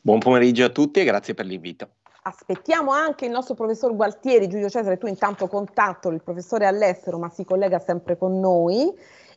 [0.00, 1.88] Buon pomeriggio a tutti e grazie per l'invito.
[2.24, 7.28] Aspettiamo anche il nostro professor Gualtieri, Giulio Cesare, tu intanto contatto il professore all'estero ma
[7.28, 8.92] si collega sempre con noi.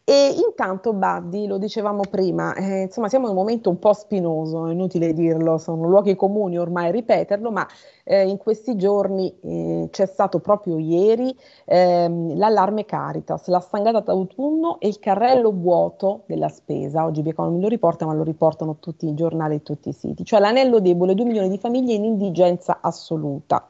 [0.08, 4.68] E intanto, Buddy, lo dicevamo prima, eh, insomma, siamo in un momento un po' spinoso,
[4.68, 7.68] è inutile dirlo, sono luoghi comuni ormai ripeterlo, ma
[8.04, 14.80] eh, in questi giorni eh, c'è stato proprio ieri ehm, l'allarme Caritas, la stangata d'autunno
[14.80, 17.04] e il carrello vuoto della spesa.
[17.04, 20.40] Oggi Bieconomy lo riporta, ma lo riportano tutti i giornali e tutti i siti, cioè
[20.40, 23.68] l'anello debole, 2 milioni di famiglie in indigenza assoluta.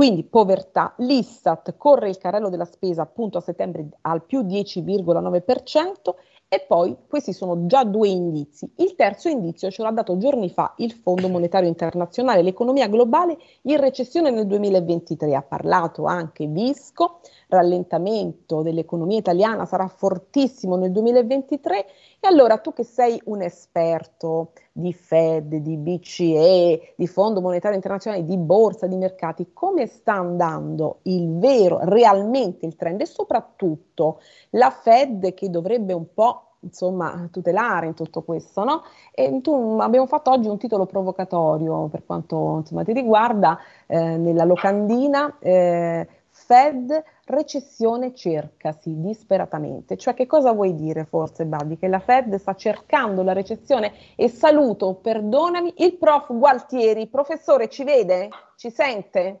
[0.00, 6.14] Quindi povertà, l'Istat corre il carrello della spesa appunto a settembre al più 10,9%
[6.48, 8.72] e poi questi sono già due indizi.
[8.76, 13.76] Il terzo indizio ce l'ha dato giorni fa il Fondo Monetario Internazionale, l'economia globale in
[13.76, 15.34] recessione nel 2023.
[15.34, 21.86] Ha parlato anche Visco, rallentamento dell'economia italiana sarà fortissimo nel 2023
[22.20, 28.24] e allora tu che sei un esperto di Fed, di BCE, di Fondo Monetario Internazionale,
[28.24, 34.70] di borsa, di mercati, come sta andando il vero, realmente il trend e soprattutto la
[34.70, 38.82] Fed che dovrebbe un po' insomma, tutelare in tutto questo, no?
[39.12, 44.44] E tu, abbiamo fatto oggi un titolo provocatorio per quanto insomma, ti riguarda, eh, nella
[44.44, 46.06] locandina, eh,
[46.50, 49.96] Fed, recessione cercasi disperatamente.
[49.96, 51.78] Cioè che cosa vuoi dire forse Badi?
[51.78, 57.06] Che la Fed sta cercando la recessione e saluto, perdonami, il prof Gualtieri.
[57.06, 58.30] Professore, ci vede?
[58.56, 59.40] Ci sente?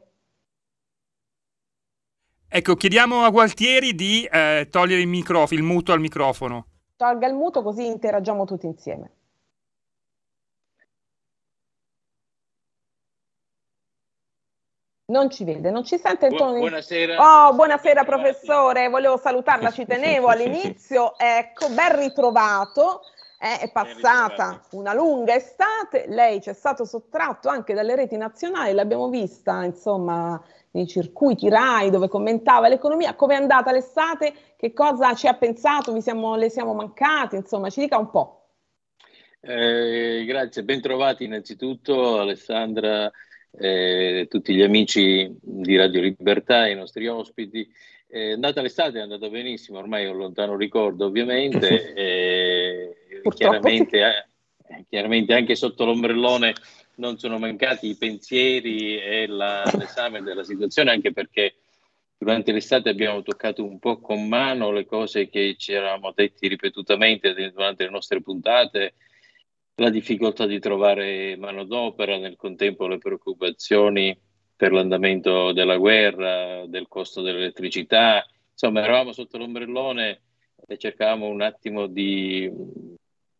[2.48, 6.66] Ecco, chiediamo a Gualtieri di eh, togliere il, microfono, il muto al microfono.
[6.94, 9.10] Tolga il muto così interagiamo tutti insieme.
[15.10, 16.58] Non ci vede, non ci sente il tono.
[16.58, 17.48] Buonasera.
[17.48, 21.14] Oh, buonasera professore, volevo salutarla, ci tenevo all'inizio.
[21.18, 23.02] Ecco, ben ritrovato.
[23.40, 28.74] Eh, è passata una lunga estate, lei ci è stato sottratto anche dalle reti nazionali,
[28.74, 30.38] l'abbiamo vista insomma
[30.72, 33.14] nei circuiti RAI dove commentava l'economia.
[33.14, 34.32] Come è andata l'estate?
[34.56, 35.92] Che cosa ci ha pensato?
[35.92, 37.36] Vi siamo, le siamo mancati?
[37.36, 38.44] Insomma, ci dica un po'.
[39.40, 43.10] Eh, grazie, ben trovati innanzitutto Alessandra
[43.58, 47.68] eh, tutti gli amici di Radio Libertà, i nostri ospiti.
[48.06, 52.96] È andata l'estate, è andata benissimo, ormai è un lontano ricordo ovviamente, eh,
[53.34, 56.54] chiaramente, eh, chiaramente, anche sotto l'ombrellone
[56.96, 61.54] non sono mancati i pensieri e la, l'esame della situazione, anche perché
[62.18, 67.32] durante l'estate abbiamo toccato un po' con mano le cose che ci eravamo detti ripetutamente
[67.50, 68.94] durante le nostre puntate,
[69.76, 74.18] la difficoltà di trovare manodopera, nel contempo le preoccupazioni
[74.54, 80.20] per l'andamento della guerra, del costo dell'elettricità, insomma eravamo sotto l'ombrellone
[80.66, 82.50] e cercavamo un attimo di,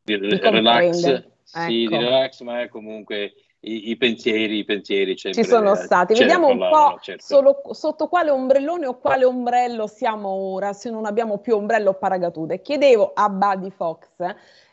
[0.02, 1.30] di, di relax, ecco.
[1.42, 1.96] sì, di ecco.
[1.98, 6.14] relax, ma comunque i, i, pensieri, i pensieri ci sono stati.
[6.14, 7.22] Vediamo un po' certo.
[7.22, 11.94] solo, sotto quale ombrellone o quale ombrello siamo ora, se non abbiamo più ombrello o
[11.94, 12.62] paracadute.
[12.62, 14.08] Chiedevo a Buddy Fox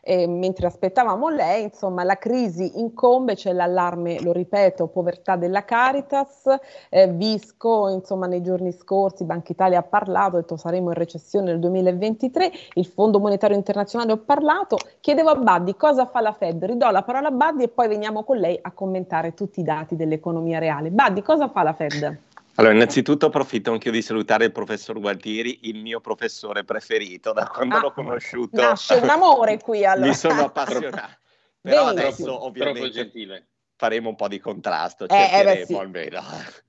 [0.08, 6.46] eh, mentre aspettavamo lei, insomma, la crisi incombe, c'è l'allarme, lo ripeto, povertà della Caritas,
[6.88, 11.50] eh, Visco, insomma, nei giorni scorsi Banca Italia ha parlato, ha detto saremo in recessione
[11.50, 16.64] nel 2023, il Fondo Monetario Internazionale ho parlato, chiedevo a Baddi cosa fa la Fed,
[16.64, 19.94] ridò la parola a Baddi e poi veniamo con lei a commentare tutti i dati
[19.94, 20.90] dell'economia reale.
[20.90, 22.27] Baddi, cosa fa la Fed?
[22.58, 27.46] Allora, innanzitutto approfitto anche io di salutare il professor Gualtieri, il mio professore preferito da
[27.46, 28.60] quando ah, l'ho conosciuto.
[28.60, 30.08] Nasce un amore qui allora.
[30.08, 31.18] Mi sono appassionato.
[31.62, 33.46] Però adesso ovviamente
[33.76, 35.74] faremo un po' di contrasto, cercheremo eh, eh sì.
[35.74, 36.20] almeno.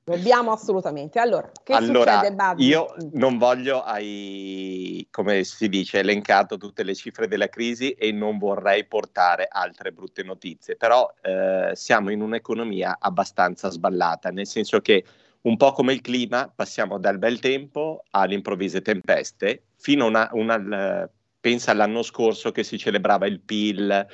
[0.03, 1.17] Dobbiamo assolutamente.
[1.17, 2.65] Allora, che allora, succede Babbi?
[2.65, 8.37] Io non voglio, hai, come si dice, elencato tutte le cifre della crisi e non
[8.37, 15.03] vorrei portare altre brutte notizie, però eh, siamo in un'economia abbastanza sballata, nel senso che
[15.41, 20.29] un po' come il clima, passiamo dal bel tempo alle improvvise tempeste, fino a una,
[20.33, 21.09] una,
[21.39, 24.07] pensa all'anno scorso che si celebrava il PIL,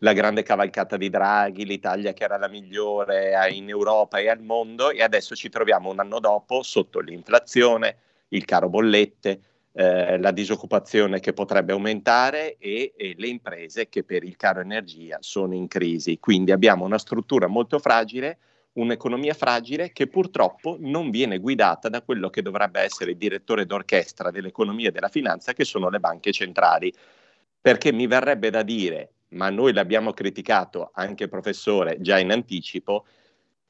[0.00, 4.90] la grande cavalcata di Draghi, l'Italia che era la migliore in Europa e al mondo,
[4.90, 7.96] e adesso ci troviamo un anno dopo sotto l'inflazione,
[8.28, 9.40] il caro bollette,
[9.72, 15.18] eh, la disoccupazione che potrebbe aumentare e, e, le imprese che per il caro energia
[15.20, 16.18] sono in crisi.
[16.18, 18.38] Quindi abbiamo una struttura molto fragile
[18.78, 24.30] un'economia fragile che purtroppo non viene guidata da quello che dovrebbe essere il direttore d'orchestra
[24.30, 26.92] dell'economia e della finanza, che sono le banche centrali.
[27.60, 33.04] Perché mi verrebbe da dire, ma noi l'abbiamo criticato anche professore già in anticipo,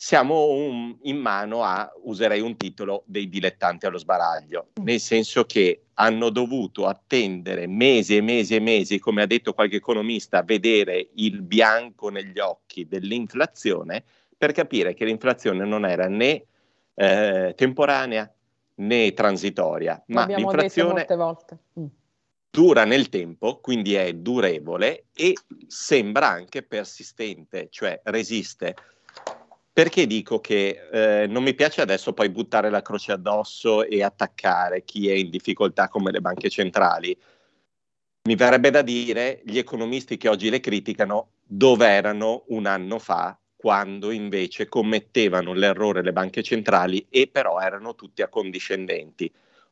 [0.00, 5.86] siamo un, in mano a, userei un titolo, dei dilettanti allo sbaraglio, nel senso che
[5.94, 11.42] hanno dovuto attendere mesi e mesi e mesi, come ha detto qualche economista, vedere il
[11.42, 14.04] bianco negli occhi dell'inflazione
[14.38, 16.44] per capire che l'inflazione non era né
[16.94, 18.32] eh, temporanea
[18.76, 21.04] né transitoria, ma l'inflazione
[21.78, 21.86] mm.
[22.48, 25.34] dura nel tempo, quindi è durevole e
[25.66, 28.76] sembra anche persistente, cioè resiste.
[29.72, 34.84] Perché dico che eh, non mi piace adesso poi buttare la croce addosso e attaccare
[34.84, 37.16] chi è in difficoltà come le banche centrali?
[38.22, 43.38] Mi verrebbe da dire gli economisti che oggi le criticano dove erano un anno fa
[43.60, 49.30] quando invece commettevano l'errore le banche centrali e però erano tutti accondiscendenti.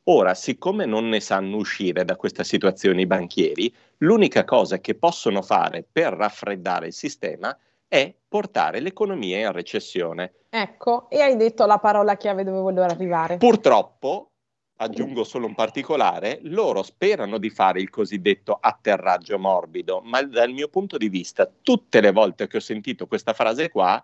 [0.09, 5.41] Ora, siccome non ne sanno uscire da questa situazione i banchieri, l'unica cosa che possono
[5.41, 7.57] fare per raffreddare il sistema
[7.87, 10.33] è portare l'economia in recessione.
[10.49, 13.37] Ecco, e hai detto la parola chiave dove volevo arrivare.
[13.37, 14.31] Purtroppo
[14.77, 20.67] aggiungo solo un particolare, loro sperano di fare il cosiddetto atterraggio morbido, ma dal mio
[20.67, 24.03] punto di vista, tutte le volte che ho sentito questa frase qua,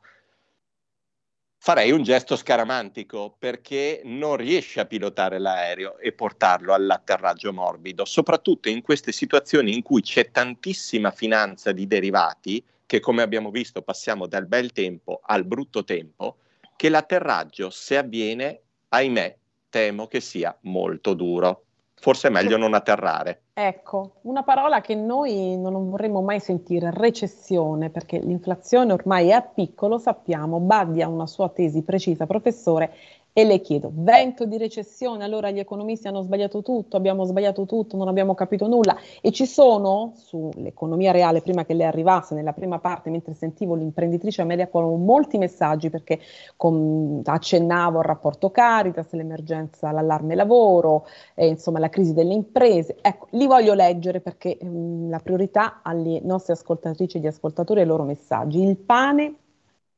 [1.57, 8.67] farei un gesto scaramantico perché non riesce a pilotare l'aereo e portarlo all'atterraggio morbido, soprattutto
[8.67, 14.28] in queste situazioni in cui c'è tantissima finanza di derivati, che come abbiamo visto passiamo
[14.28, 16.38] dal bel tempo al brutto tempo,
[16.76, 18.59] che l'atterraggio, se avviene,
[18.89, 19.38] ahimè,
[19.74, 21.63] temo che sia molto duro.
[21.95, 23.45] Forse è meglio non atterrare.
[23.53, 29.41] Ecco, una parola che noi non vorremmo mai sentire, recessione, perché l'inflazione ormai è a
[29.41, 32.93] piccolo, sappiamo, Baddi ha una sua tesi precisa, professore,
[33.36, 37.97] e le chiedo, vento di recessione, allora gli economisti hanno sbagliato tutto, abbiamo sbagliato tutto,
[37.97, 38.95] non abbiamo capito nulla.
[39.21, 44.43] E ci sono, sull'economia reale, prima che lei arrivasse, nella prima parte, mentre sentivo l'imprenditrice
[44.43, 46.19] Amelia con molti messaggi, perché
[46.55, 52.97] con, accennavo al rapporto Caritas, l'emergenza, l'allarme lavoro, eh, insomma la crisi delle imprese.
[53.01, 57.89] Ecco, li voglio leggere perché mh, la priorità alle nostre ascoltatrici e ascoltatori e ai
[57.89, 58.61] loro messaggi.
[58.61, 59.38] Il pane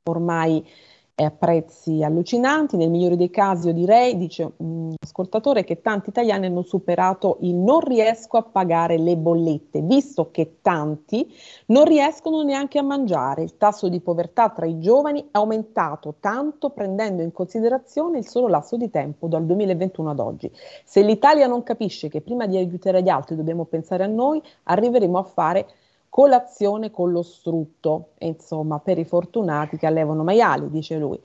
[0.08, 0.64] ormai
[1.24, 6.48] a prezzi allucinanti, nel migliore dei casi io direi, dice un ascoltatore, che tanti italiani
[6.48, 11.34] hanno superato il non riesco a pagare le bollette, visto che tanti
[11.68, 13.44] non riescono neanche a mangiare.
[13.44, 18.48] Il tasso di povertà tra i giovani è aumentato tanto prendendo in considerazione il solo
[18.50, 20.52] lasso di tempo dal 2021 ad oggi.
[20.84, 25.18] Se l'Italia non capisce che prima di aiutare gli altri dobbiamo pensare a noi, arriveremo
[25.18, 25.66] a fare
[26.16, 31.20] colazione con lo strutto, insomma, per i fortunati che allevano maiali, dice lui.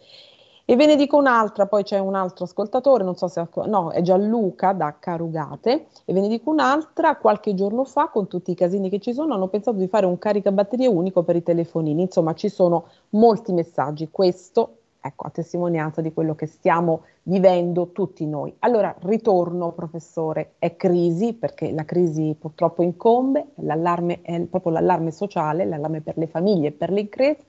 [0.65, 4.03] E ve ne dico un'altra, poi c'è un altro ascoltatore, non so se no, è
[4.03, 8.91] Gianluca da Carugate, e ve ne dico un'altra, qualche giorno fa, con tutti i casini
[8.91, 12.49] che ci sono, hanno pensato di fare un caricabatterie unico per i telefonini, insomma ci
[12.49, 18.55] sono molti messaggi, questo ecco, a testimonianza di quello che stiamo vivendo tutti noi.
[18.61, 25.65] Allora, ritorno, professore, è crisi, perché la crisi purtroppo incombe, l'allarme è proprio l'allarme sociale,
[25.65, 27.45] l'allarme per le famiglie e per le imprese.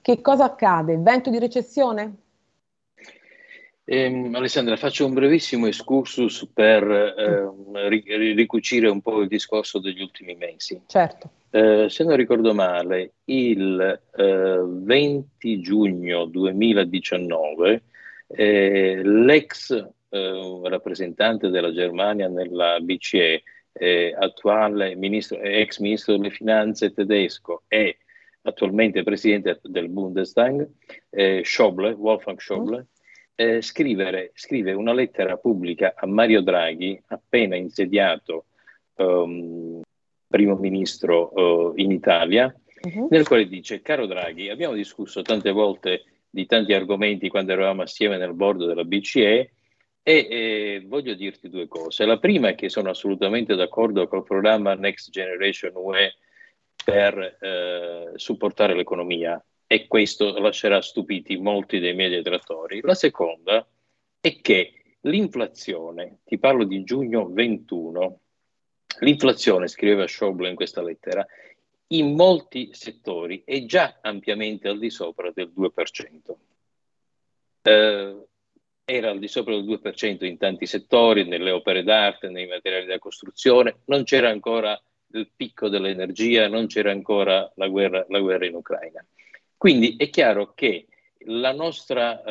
[0.00, 0.96] Che cosa accade?
[0.96, 2.16] Vento di recessione?
[3.84, 10.36] Eh, Alessandra, faccio un brevissimo excursus per eh, ricucire un po' il discorso degli ultimi
[10.36, 10.80] mesi.
[10.86, 11.30] Certo.
[11.52, 17.82] Eh, se non ricordo male, il 20 eh, giugno 2019
[18.28, 19.72] eh, l'ex
[20.10, 23.42] eh, rappresentante della Germania nella BCE,
[24.18, 27.98] attuale ministro, ex ministro delle finanze tedesco e
[28.42, 30.68] attualmente presidente del Bundestag,
[31.42, 32.86] Schäuble, Wolfgang Schäuble,
[33.40, 38.46] eh, scrivere, scrive una lettera pubblica a Mario Draghi, appena insediato
[38.96, 39.80] um,
[40.30, 43.08] primo ministro uh, in Italia, uh-huh.
[43.10, 48.16] nel quale dice, caro Draghi, abbiamo discusso tante volte di tanti argomenti quando eravamo assieme
[48.16, 49.50] nel bordo della BCE
[50.02, 52.06] e eh, voglio dirti due cose.
[52.06, 56.14] La prima è che sono assolutamente d'accordo col programma Next Generation UE
[56.84, 62.80] per eh, supportare l'economia e questo lascerà stupiti molti dei miei detrattori.
[62.82, 63.66] La seconda
[64.20, 68.20] è che l'inflazione, ti parlo di giugno 21,
[68.98, 71.26] l'inflazione, scriveva Schauble in questa lettera,
[71.92, 76.36] in molti settori è già ampiamente al di sopra del 2%.
[77.62, 78.24] Eh,
[78.84, 82.98] era al di sopra del 2% in tanti settori, nelle opere d'arte, nei materiali da
[82.98, 84.80] costruzione, non c'era ancora
[85.12, 89.04] il picco dell'energia, non c'era ancora la guerra, la guerra in Ucraina.
[89.56, 90.86] Quindi è chiaro che
[91.26, 92.22] la nostra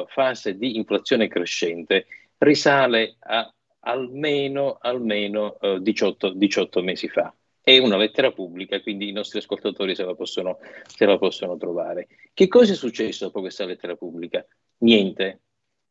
[0.00, 2.06] uh, fase di inflazione crescente
[2.38, 7.34] risale a almeno, almeno uh, 18, 18, mesi fa.
[7.60, 12.08] È una lettera pubblica, quindi i nostri ascoltatori se la, possono, se la possono trovare.
[12.32, 14.44] Che cosa è successo dopo questa lettera pubblica?
[14.78, 15.40] Niente.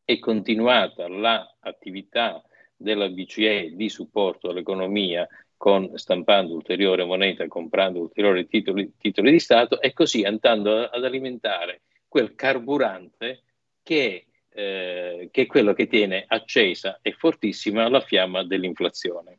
[0.04, 2.42] È continuata l'attività
[2.74, 5.28] della BCE di supporto all'economia
[5.58, 11.82] con, stampando ulteriore moneta, comprando ulteriori titoli, titoli di Stato e così andando ad alimentare
[12.06, 13.42] quel carburante
[13.82, 14.27] che,
[14.58, 19.38] eh, che è quello che tiene accesa e fortissima la fiamma dell'inflazione.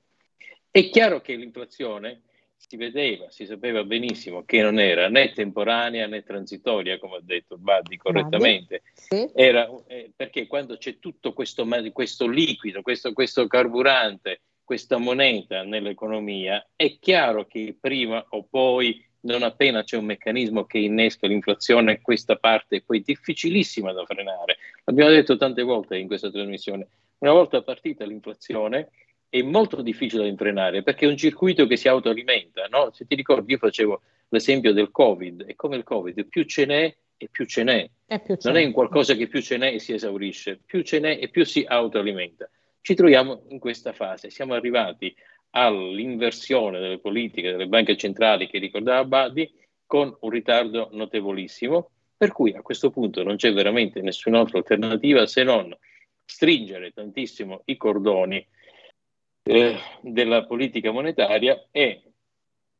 [0.71, 2.21] È chiaro che l'inflazione
[2.55, 7.57] si vedeva, si sapeva benissimo che non era né temporanea né transitoria, come ha detto
[7.57, 9.29] Baddi correttamente, sì.
[9.35, 16.63] era, eh, perché quando c'è tutto questo, questo liquido, questo, questo carburante questa moneta nell'economia,
[16.75, 22.37] è chiaro che prima o poi, non appena c'è un meccanismo che innesca l'inflazione, questa
[22.37, 24.57] parte è poi difficilissima da frenare.
[24.85, 26.87] L'abbiamo detto tante volte in questa trasmissione.
[27.19, 28.89] Una volta partita l'inflazione
[29.29, 32.67] è molto difficile da frenare perché è un circuito che si autoalimenta.
[32.69, 32.91] No?
[32.93, 36.95] Se ti ricordi, io facevo l'esempio del Covid e come il Covid, più ce n'è
[37.17, 37.89] e più ce n'è.
[38.07, 40.99] Più ce non è un qualcosa che più ce n'è e si esaurisce, più ce
[40.99, 42.49] n'è e più si autoalimenta
[42.81, 44.29] ci troviamo in questa fase.
[44.29, 45.15] Siamo arrivati
[45.51, 49.51] all'inversione delle politiche delle banche centrali che ricordava Badi
[49.85, 55.43] con un ritardo notevolissimo, per cui a questo punto non c'è veramente nessun'altra alternativa se
[55.43, 55.75] non
[56.25, 58.45] stringere tantissimo i cordoni
[59.43, 62.03] eh, della politica monetaria e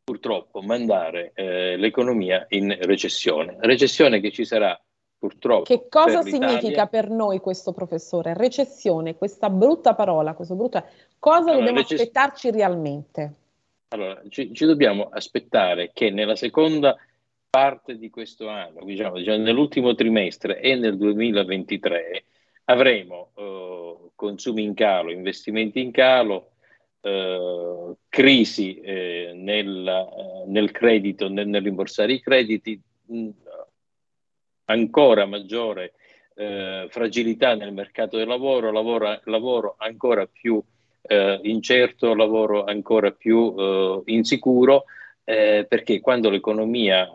[0.04, 3.58] purtroppo mandare eh, l'economia in recessione.
[3.60, 4.80] Recessione che ci sarà
[5.20, 5.64] purtroppo.
[5.64, 8.34] Che cosa per significa per noi questo professore?
[8.34, 10.84] Recessione, questa brutta parola, questo brutto...
[11.20, 12.00] cosa allora, dobbiamo recess...
[12.00, 13.34] aspettarci realmente?
[13.90, 16.96] Allora, ci, ci, dobbiamo aspettare che nella seconda
[17.50, 22.24] parte di questo anno, diciamo, diciamo nell'ultimo trimestre e nel 2023,
[22.66, 26.52] avremo uh, consumi in calo, investimenti in calo,
[27.02, 33.30] uh, crisi eh, nel, uh, nel, credito, nel, nel, rimborsare i crediti, mh,
[34.70, 35.94] ancora maggiore
[36.88, 40.62] fragilità nel mercato del lavoro, lavoro, lavoro ancora più
[41.42, 44.86] incerto, lavoro ancora più insicuro,
[45.24, 47.10] perché quando l'economia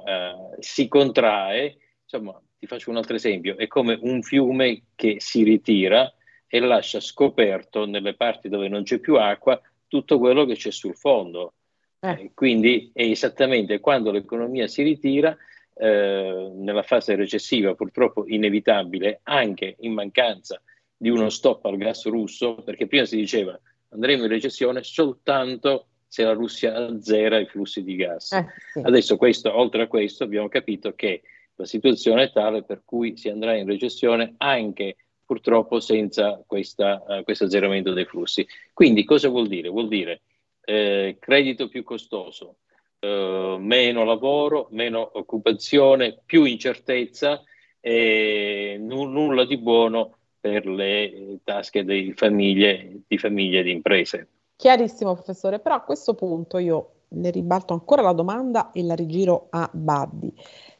[0.59, 6.13] si contrae, insomma, ti faccio un altro esempio, è come un fiume che si ritira
[6.47, 10.97] e lascia scoperto nelle parti dove non c'è più acqua tutto quello che c'è sul
[10.97, 11.55] fondo.
[12.01, 12.31] Eh.
[12.35, 15.37] Quindi è esattamente quando l'economia si ritira,
[15.75, 20.61] eh, nella fase recessiva purtroppo inevitabile, anche in mancanza
[20.97, 23.59] di uno stop al gas russo, perché prima si diceva
[23.91, 28.33] andremo in recessione soltanto se la Russia azzera i flussi di gas.
[28.33, 28.81] Eh, sì.
[28.83, 31.23] Adesso questo, oltre a questo abbiamo capito che
[31.57, 37.23] la situazione è tale per cui si andrà in recessione anche purtroppo senza questa, uh,
[37.25, 38.47] questo azzeramento dei flussi.
[38.73, 39.69] Quindi cosa vuol dire?
[39.69, 40.23] Vuol dire
[40.65, 42.59] eh, credito più costoso,
[43.05, 47.43] eh, meno lavoro, meno occupazione, più incertezza
[47.81, 54.29] e n- nulla di buono per le tasche di famiglie, di famiglie e di imprese.
[54.57, 59.49] Chiarissimo professore, però a questo punto io le ribalto ancora la domanda e la rigiro
[59.51, 60.33] a Baddi.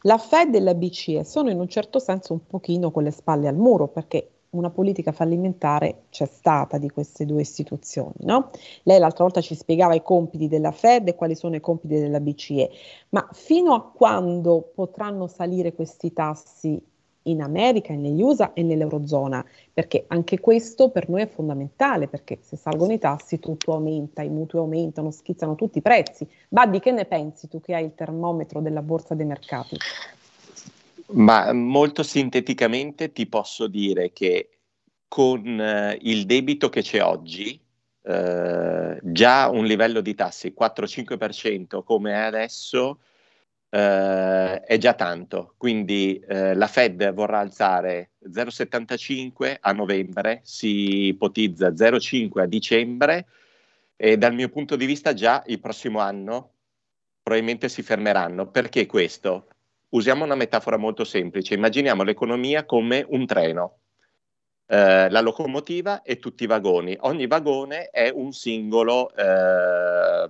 [0.03, 3.49] La Fed e la BCE sono in un certo senso un pochino con le spalle
[3.49, 8.15] al muro perché una politica fallimentare c'è stata di queste due istituzioni.
[8.21, 8.51] No?
[8.85, 12.21] Lei l'altra volta ci spiegava i compiti della Fed e quali sono i compiti della
[12.21, 12.71] BCE,
[13.11, 16.81] ma fino a quando potranno salire questi tassi
[17.27, 22.57] in America, negli USA e nell'Eurozona, perché anche questo per noi è fondamentale, perché se
[22.57, 26.29] salgono i tassi tutto aumenta, i mutui aumentano, schizzano tutti i prezzi.
[26.49, 29.77] Baddi, che ne pensi tu che hai il termometro della borsa dei mercati?
[31.07, 34.49] Ma molto sinteticamente ti posso dire che
[35.07, 37.61] con eh, il debito che c'è oggi,
[38.03, 43.01] eh, già un livello di tassi 4-5% come è adesso,
[43.71, 45.55] eh, è già tanto.
[45.57, 53.27] Quindi eh, la Fed vorrà alzare 0,75 a novembre, si ipotizza 0,5 a dicembre
[53.97, 56.51] e dal mio punto di vista già il prossimo anno
[57.23, 58.51] probabilmente si fermeranno.
[58.51, 59.49] Perché questo?
[59.95, 63.79] Usiamo una metafora molto semplice, immaginiamo l'economia come un treno.
[64.67, 66.97] Eh, la locomotiva e tutti i vagoni.
[67.03, 70.29] Ogni vagone è un singolo eh,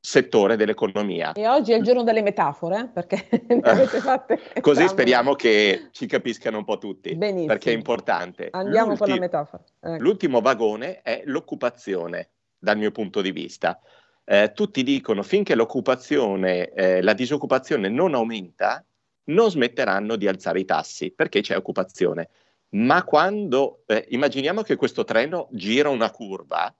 [0.00, 1.32] settore dell'economia.
[1.34, 4.40] E oggi è il giorno delle metafore, perché ne avete fatte.
[4.60, 7.46] Così speriamo che ci capiscano un po' tutti, Benissimo.
[7.46, 8.48] perché è importante.
[8.50, 9.62] Andiamo L'ulti- con la metafora.
[9.78, 10.02] Ecco.
[10.02, 13.78] L'ultimo vagone è l'occupazione, dal mio punto di vista.
[14.24, 18.84] Eh, tutti dicono finché l'occupazione, eh, la disoccupazione non aumenta,
[19.24, 22.28] non smetteranno di alzare i tassi, perché c'è occupazione.
[22.70, 26.72] Ma quando, eh, immaginiamo che questo treno gira una curva,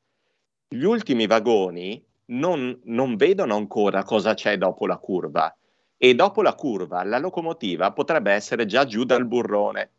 [0.68, 5.55] gli ultimi vagoni non, non vedono ancora cosa c'è dopo la curva
[5.99, 9.90] e dopo la curva la locomotiva potrebbe essere già giù dal burrone.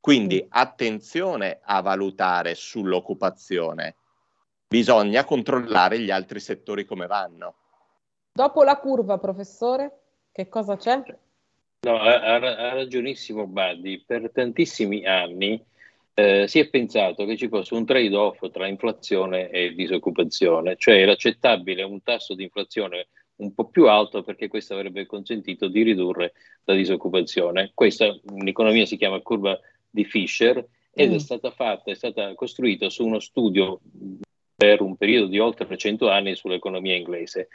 [0.00, 3.96] Quindi attenzione a valutare sull'occupazione.
[4.68, 7.54] Bisogna controllare gli altri settori come vanno.
[8.32, 10.00] Dopo la curva, professore,
[10.32, 11.02] che cosa c'è?
[11.82, 14.04] No, ha, ha ragionissimo Buddy.
[14.04, 15.62] Per tantissimi anni
[16.14, 21.12] eh, si è pensato che ci fosse un trade-off tra inflazione e disoccupazione, cioè era
[21.12, 26.34] accettabile un tasso di inflazione un po' più alto perché questo avrebbe consentito di ridurre
[26.64, 27.72] la disoccupazione.
[27.74, 29.58] Questa in economia si chiama curva
[29.90, 31.14] di Fisher ed mm.
[31.14, 33.80] è stata fatta, è stata costruita su uno studio
[34.54, 37.48] per un periodo di oltre 100 anni sull'economia inglese.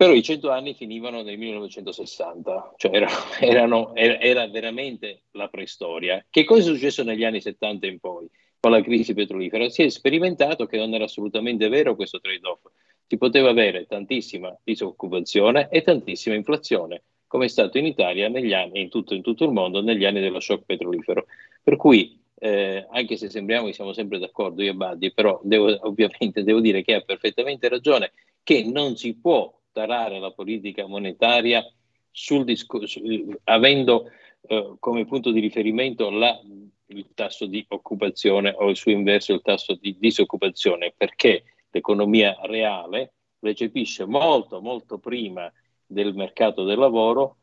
[0.00, 6.24] Però i 100 anni finivano nel 1960, cioè erano, erano, era veramente la preistoria.
[6.30, 8.26] Che cosa è successo negli anni 70 in poi,
[8.58, 9.68] con la crisi petrolifera?
[9.68, 12.62] Si è sperimentato che non era assolutamente vero questo trade-off.
[13.06, 18.80] Si poteva avere tantissima disoccupazione e tantissima inflazione, come è stato in Italia negli anni,
[18.80, 21.26] in tutto, in tutto il mondo, negli anni dello shock petrolifero.
[21.62, 25.76] Per cui, eh, anche se sembriamo che siamo sempre d'accordo io e Buddy, però devo,
[25.86, 28.12] ovviamente devo dire che ha perfettamente ragione,
[28.42, 31.62] che non si può tarare la politica monetaria
[32.10, 33.00] sul discorso,
[33.44, 34.10] avendo
[34.48, 36.40] eh, come punto di riferimento la,
[36.86, 43.12] il tasso di occupazione o il suo inverso il tasso di disoccupazione, perché l'economia reale
[43.40, 45.52] recepisce molto, molto prima
[45.86, 47.36] del mercato del lavoro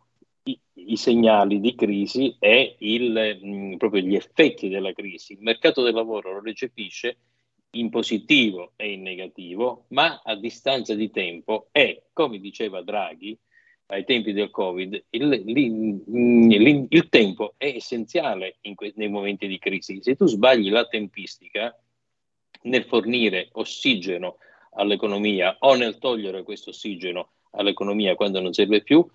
[0.74, 5.34] i, segnali di crisi e il, mh, proprio gli effetti della crisi.
[5.34, 7.18] Il mercato del lavoro lo recepisce
[7.72, 13.38] in positivo e in negativo, ma a distanza di tempo e, come diceva Draghi,
[13.88, 20.00] ai tempi del Covid, il, il, il tempo è essenziale que- nei momenti di crisi.
[20.02, 21.74] Se tu sbagli la tempistica
[22.64, 24.38] nel fornire ossigeno
[24.72, 29.06] all'economia o nel togliere questo ossigeno all'economia quando non serve più,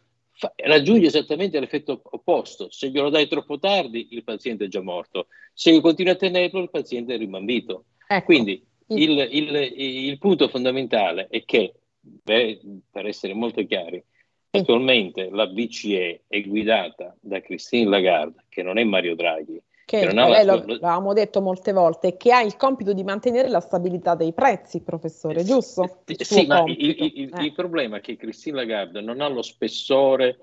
[0.57, 2.71] raggiunge esattamente l'effetto opposto.
[2.71, 5.29] Se glielo dai troppo tardi, il paziente è già morto.
[5.53, 7.87] Se continui a tenerlo, il paziente è rimambito.
[8.07, 8.25] Ecco.
[8.25, 12.61] Quindi il, il, il, punto fondamentale è che, beh,
[12.91, 14.03] per essere molto chiari,
[14.51, 19.61] attualmente la BCE è guidata da Christine Lagarde, che non è Mario Draghi.
[19.85, 23.49] Che, che non eh, lo, l'avevamo detto molte volte, che ha il compito di mantenere
[23.49, 26.03] la stabilità dei prezzi, professore, giusto?
[26.07, 27.45] Il sì, ma il, il, eh.
[27.45, 30.39] il, problema è che Christine Lagarde non ha lo spessore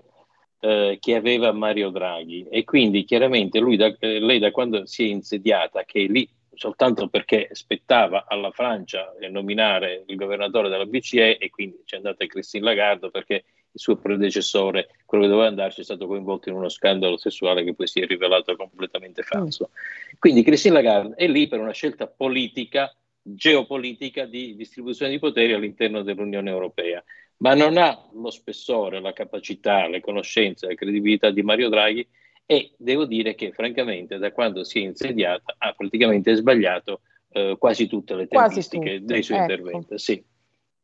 [0.60, 5.06] eh, che aveva Mario Draghi e quindi chiaramente lui da, eh, lei da quando si
[5.06, 6.30] è insediata, che è lì
[6.60, 12.66] soltanto perché spettava alla Francia nominare il governatore della BCE e quindi c'è andata Christine
[12.66, 17.18] Lagarde perché il suo predecessore, quello che doveva andarci, è stato coinvolto in uno scandalo
[17.18, 19.70] sessuale che poi si è rivelato completamente falso.
[20.18, 26.02] Quindi Christine Lagarde è lì per una scelta politica, geopolitica di distribuzione di poteri all'interno
[26.02, 27.04] dell'Unione Europea,
[27.38, 32.08] ma non ha lo spessore, la capacità, le conoscenze, la credibilità di Mario Draghi
[32.46, 37.02] e devo dire che francamente da quando si è insediata ha praticamente sbagliato
[37.32, 39.52] eh, quasi tutte le tempistiche dei suoi ecco.
[39.52, 40.00] interventi.
[40.00, 40.24] Sì.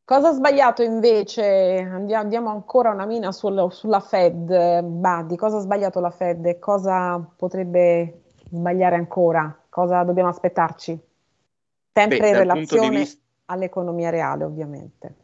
[0.05, 1.79] Cosa ha sbagliato invece?
[1.79, 4.83] Andiamo, diamo ancora una mina sul, sulla Fed.
[4.83, 9.63] Badi, cosa ha sbagliato la Fed e cosa potrebbe sbagliare ancora?
[9.67, 10.95] Cosa dobbiamo aspettarci?
[11.91, 13.19] Sempre Beh, in relazione vista...
[13.45, 15.15] all'economia reale, ovviamente.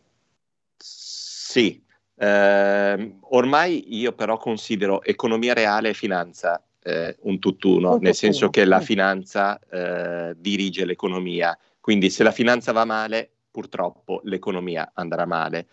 [0.77, 8.15] Sì, eh, ormai io però considero economia reale e finanza eh, un tutt'uno, un nel
[8.15, 11.55] senso che la finanza eh, dirige l'economia.
[11.79, 15.67] Quindi se la finanza va male, purtroppo l'economia andrà male.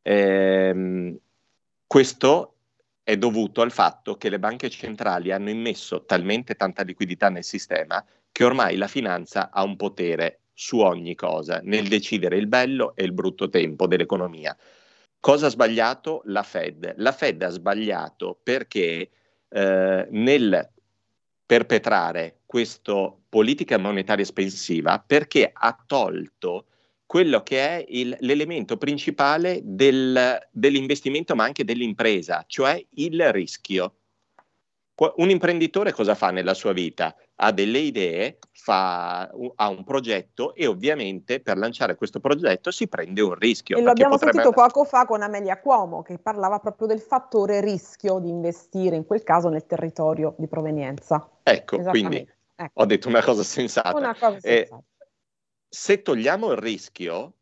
[0.00, 1.18] Eh,
[1.86, 2.54] questo
[3.02, 8.02] è dovuto al fatto che le banche centrali hanno immesso talmente tanta liquidità nel sistema
[8.32, 13.04] che ormai la finanza ha un potere su ogni cosa, nel decidere il bello e
[13.04, 14.56] il brutto tempo dell'economia.
[15.20, 16.94] Cosa ha sbagliato la Fed?
[16.96, 19.10] La Fed ha sbagliato perché
[19.48, 20.70] eh, nel
[21.46, 26.66] perpetrare questa politica monetaria espansiva, perché ha tolto
[27.06, 33.94] quello che è il, l'elemento principale del, dell'investimento ma anche dell'impresa, cioè il rischio.
[34.96, 37.16] Un imprenditore cosa fa nella sua vita?
[37.36, 43.20] Ha delle idee, fa, ha un progetto e ovviamente per lanciare questo progetto si prende
[43.20, 43.76] un rischio.
[43.76, 44.42] E lo abbiamo potrebbe...
[44.42, 49.04] sentito poco fa con Amelia Cuomo che parlava proprio del fattore rischio di investire in
[49.04, 51.28] quel caso nel territorio di provenienza.
[51.42, 52.80] Ecco, quindi ecco.
[52.80, 53.96] ho detto una cosa sensata.
[53.96, 54.76] Una cosa sensata.
[54.76, 54.84] Eh,
[55.74, 57.34] se togliamo il rischio,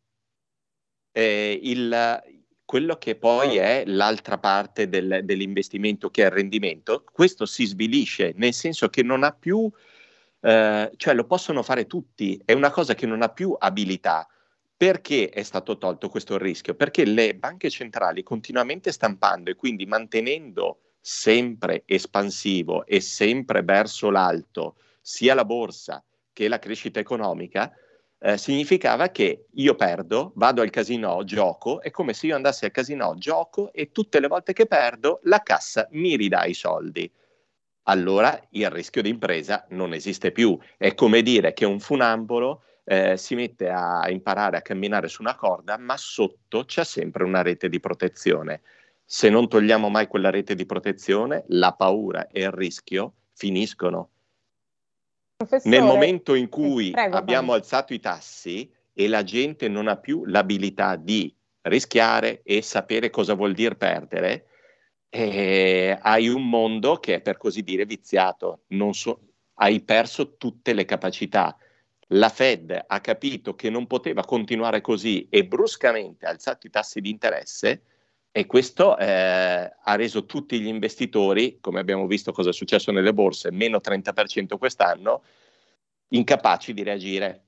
[1.12, 2.22] eh, il,
[2.64, 8.32] quello che poi è l'altra parte del, dell'investimento che è il rendimento, questo si svilisce,
[8.36, 9.70] nel senso che non ha più,
[10.40, 14.26] eh, cioè lo possono fare tutti, è una cosa che non ha più abilità.
[14.74, 16.74] Perché è stato tolto questo rischio?
[16.74, 24.76] Perché le banche centrali continuamente stampando e quindi mantenendo sempre espansivo e sempre verso l'alto
[25.02, 26.02] sia la borsa
[26.32, 27.72] che la crescita economica,
[28.22, 32.70] eh, significava che io perdo, vado al casino, gioco, è come se io andassi al
[32.70, 37.10] casino, gioco e tutte le volte che perdo la cassa mi ridà i soldi.
[37.86, 40.56] Allora il rischio d'impresa non esiste più.
[40.76, 45.34] È come dire che un funambolo eh, si mette a imparare a camminare su una
[45.34, 48.62] corda, ma sotto c'è sempre una rete di protezione.
[49.04, 54.11] Se non togliamo mai quella rete di protezione, la paura e il rischio finiscono
[55.46, 57.58] Professore, Nel momento in cui prego, abbiamo vai.
[57.58, 63.34] alzato i tassi e la gente non ha più l'abilità di rischiare e sapere cosa
[63.34, 64.46] vuol dire perdere,
[65.08, 69.20] eh, hai un mondo che è per così dire viziato, so,
[69.54, 71.56] hai perso tutte le capacità.
[72.14, 77.00] La Fed ha capito che non poteva continuare così e bruscamente ha alzato i tassi
[77.00, 77.82] di interesse
[78.34, 83.12] e questo eh, ha reso tutti gli investitori, come abbiamo visto cosa è successo nelle
[83.12, 85.22] borse, meno 30% quest'anno,
[86.08, 87.44] incapaci di reagire,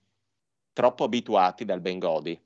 [0.75, 2.39] troppo abituati dal Bengodi,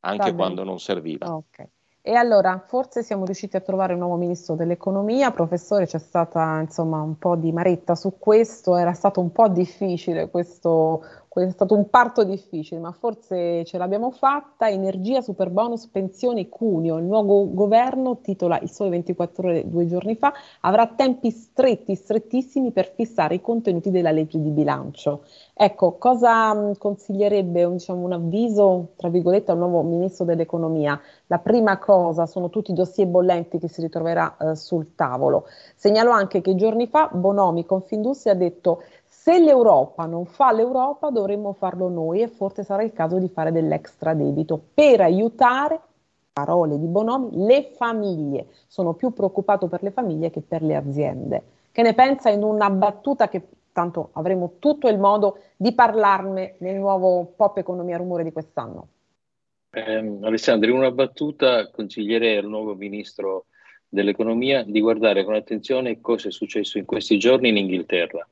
[0.00, 1.34] anche quando non serviva.
[1.34, 1.68] Okay.
[2.06, 5.30] E allora, forse siamo riusciti a trovare un nuovo ministro dell'economia.
[5.30, 10.28] Professore, c'è stata insomma un po' di maretta su questo, era stato un po' difficile
[10.28, 11.02] questo,
[11.42, 14.68] è stato un parto difficile, ma forse ce l'abbiamo fatta.
[14.68, 16.98] Energia, super bonus, pensioni, cuneo.
[16.98, 22.70] Il nuovo governo, titola Il Sole 24 ore due giorni fa, avrà tempi stretti, strettissimi
[22.70, 25.24] per fissare i contenuti della legge di bilancio.
[25.52, 31.00] Ecco, cosa mm, consiglierebbe diciamo, un avviso, tra virgolette, al nuovo ministro dell'economia?
[31.26, 35.46] La prima cosa sono tutti i dossier bollenti che si ritroverà eh, sul tavolo.
[35.74, 38.82] Segnalo anche che giorni fa Bonomi, Confindustria, ha detto
[39.24, 43.52] se l'Europa non fa l'Europa dovremmo farlo noi e forse sarà il caso di fare
[43.52, 45.80] dell'extra debito per aiutare,
[46.30, 48.48] parole di Bonomi, le famiglie.
[48.66, 51.42] Sono più preoccupato per le famiglie che per le aziende.
[51.72, 56.76] Che ne pensa in una battuta che tanto avremo tutto il modo di parlarne nel
[56.76, 58.88] nuovo Pop Economia Rumore di quest'anno?
[59.70, 63.46] Eh, Alessandro, in una battuta consiglierei al nuovo ministro
[63.88, 68.28] dell'economia di guardare con attenzione cosa è successo in questi giorni in Inghilterra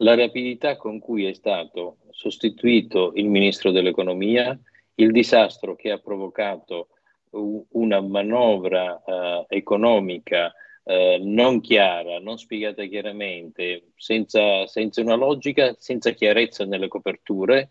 [0.00, 4.58] la rapidità con cui è stato sostituito il ministro dell'economia,
[4.94, 6.88] il disastro che ha provocato
[7.32, 16.10] una manovra uh, economica uh, non chiara, non spiegata chiaramente, senza, senza, una logica, senza
[16.10, 17.70] chiarezza nelle coperture.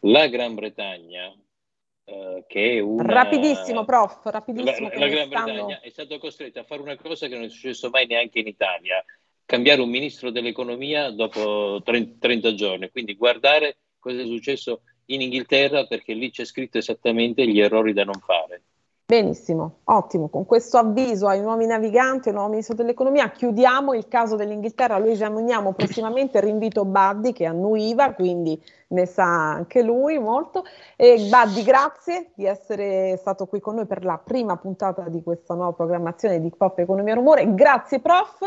[0.00, 3.04] La Gran Bretagna, uh, che è una...
[3.04, 4.88] Rapidissimo, prof, rapidissimo.
[4.88, 5.44] La, la Gran stanno...
[5.44, 8.48] Bretagna è stata costretta a fare una cosa che non è successo mai neanche in
[8.48, 9.02] Italia,
[9.44, 16.14] cambiare un ministro dell'economia dopo 30 giorni, quindi guardare cosa è successo in Inghilterra perché
[16.14, 18.62] lì c'è scritto esattamente gli errori da non fare.
[19.04, 20.30] Benissimo, ottimo.
[20.30, 24.96] Con questo avviso ai nuovi naviganti, al nuovo ministro dell'economia, chiudiamo il caso dell'Inghilterra.
[24.96, 26.40] Lo esaminiamo prossimamente.
[26.40, 30.64] Rinvito Buddy che annuiva, quindi ne sa anche lui molto.
[30.96, 35.52] E Buddy, grazie di essere stato qui con noi per la prima puntata di questa
[35.52, 37.52] nuova programmazione di Pop Economia Rumore.
[37.52, 38.38] Grazie, prof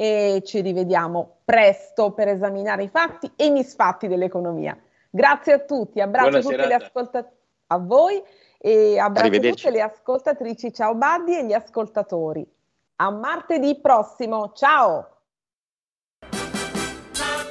[0.00, 4.74] e ci rivediamo presto per esaminare i fatti e i misfatti dell'economia.
[5.10, 6.68] Grazie a tutti, abbraccio Buona tutte serata.
[6.78, 7.36] le ascoltatrici,
[7.66, 8.22] a voi
[8.56, 12.50] e abbraccio tutte le ascoltatrici, ciao Buddy e gli ascoltatori.
[12.96, 15.18] A martedì prossimo, ciao!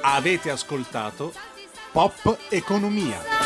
[0.02, 1.30] Avete ascoltato
[1.92, 3.39] Pop Economia.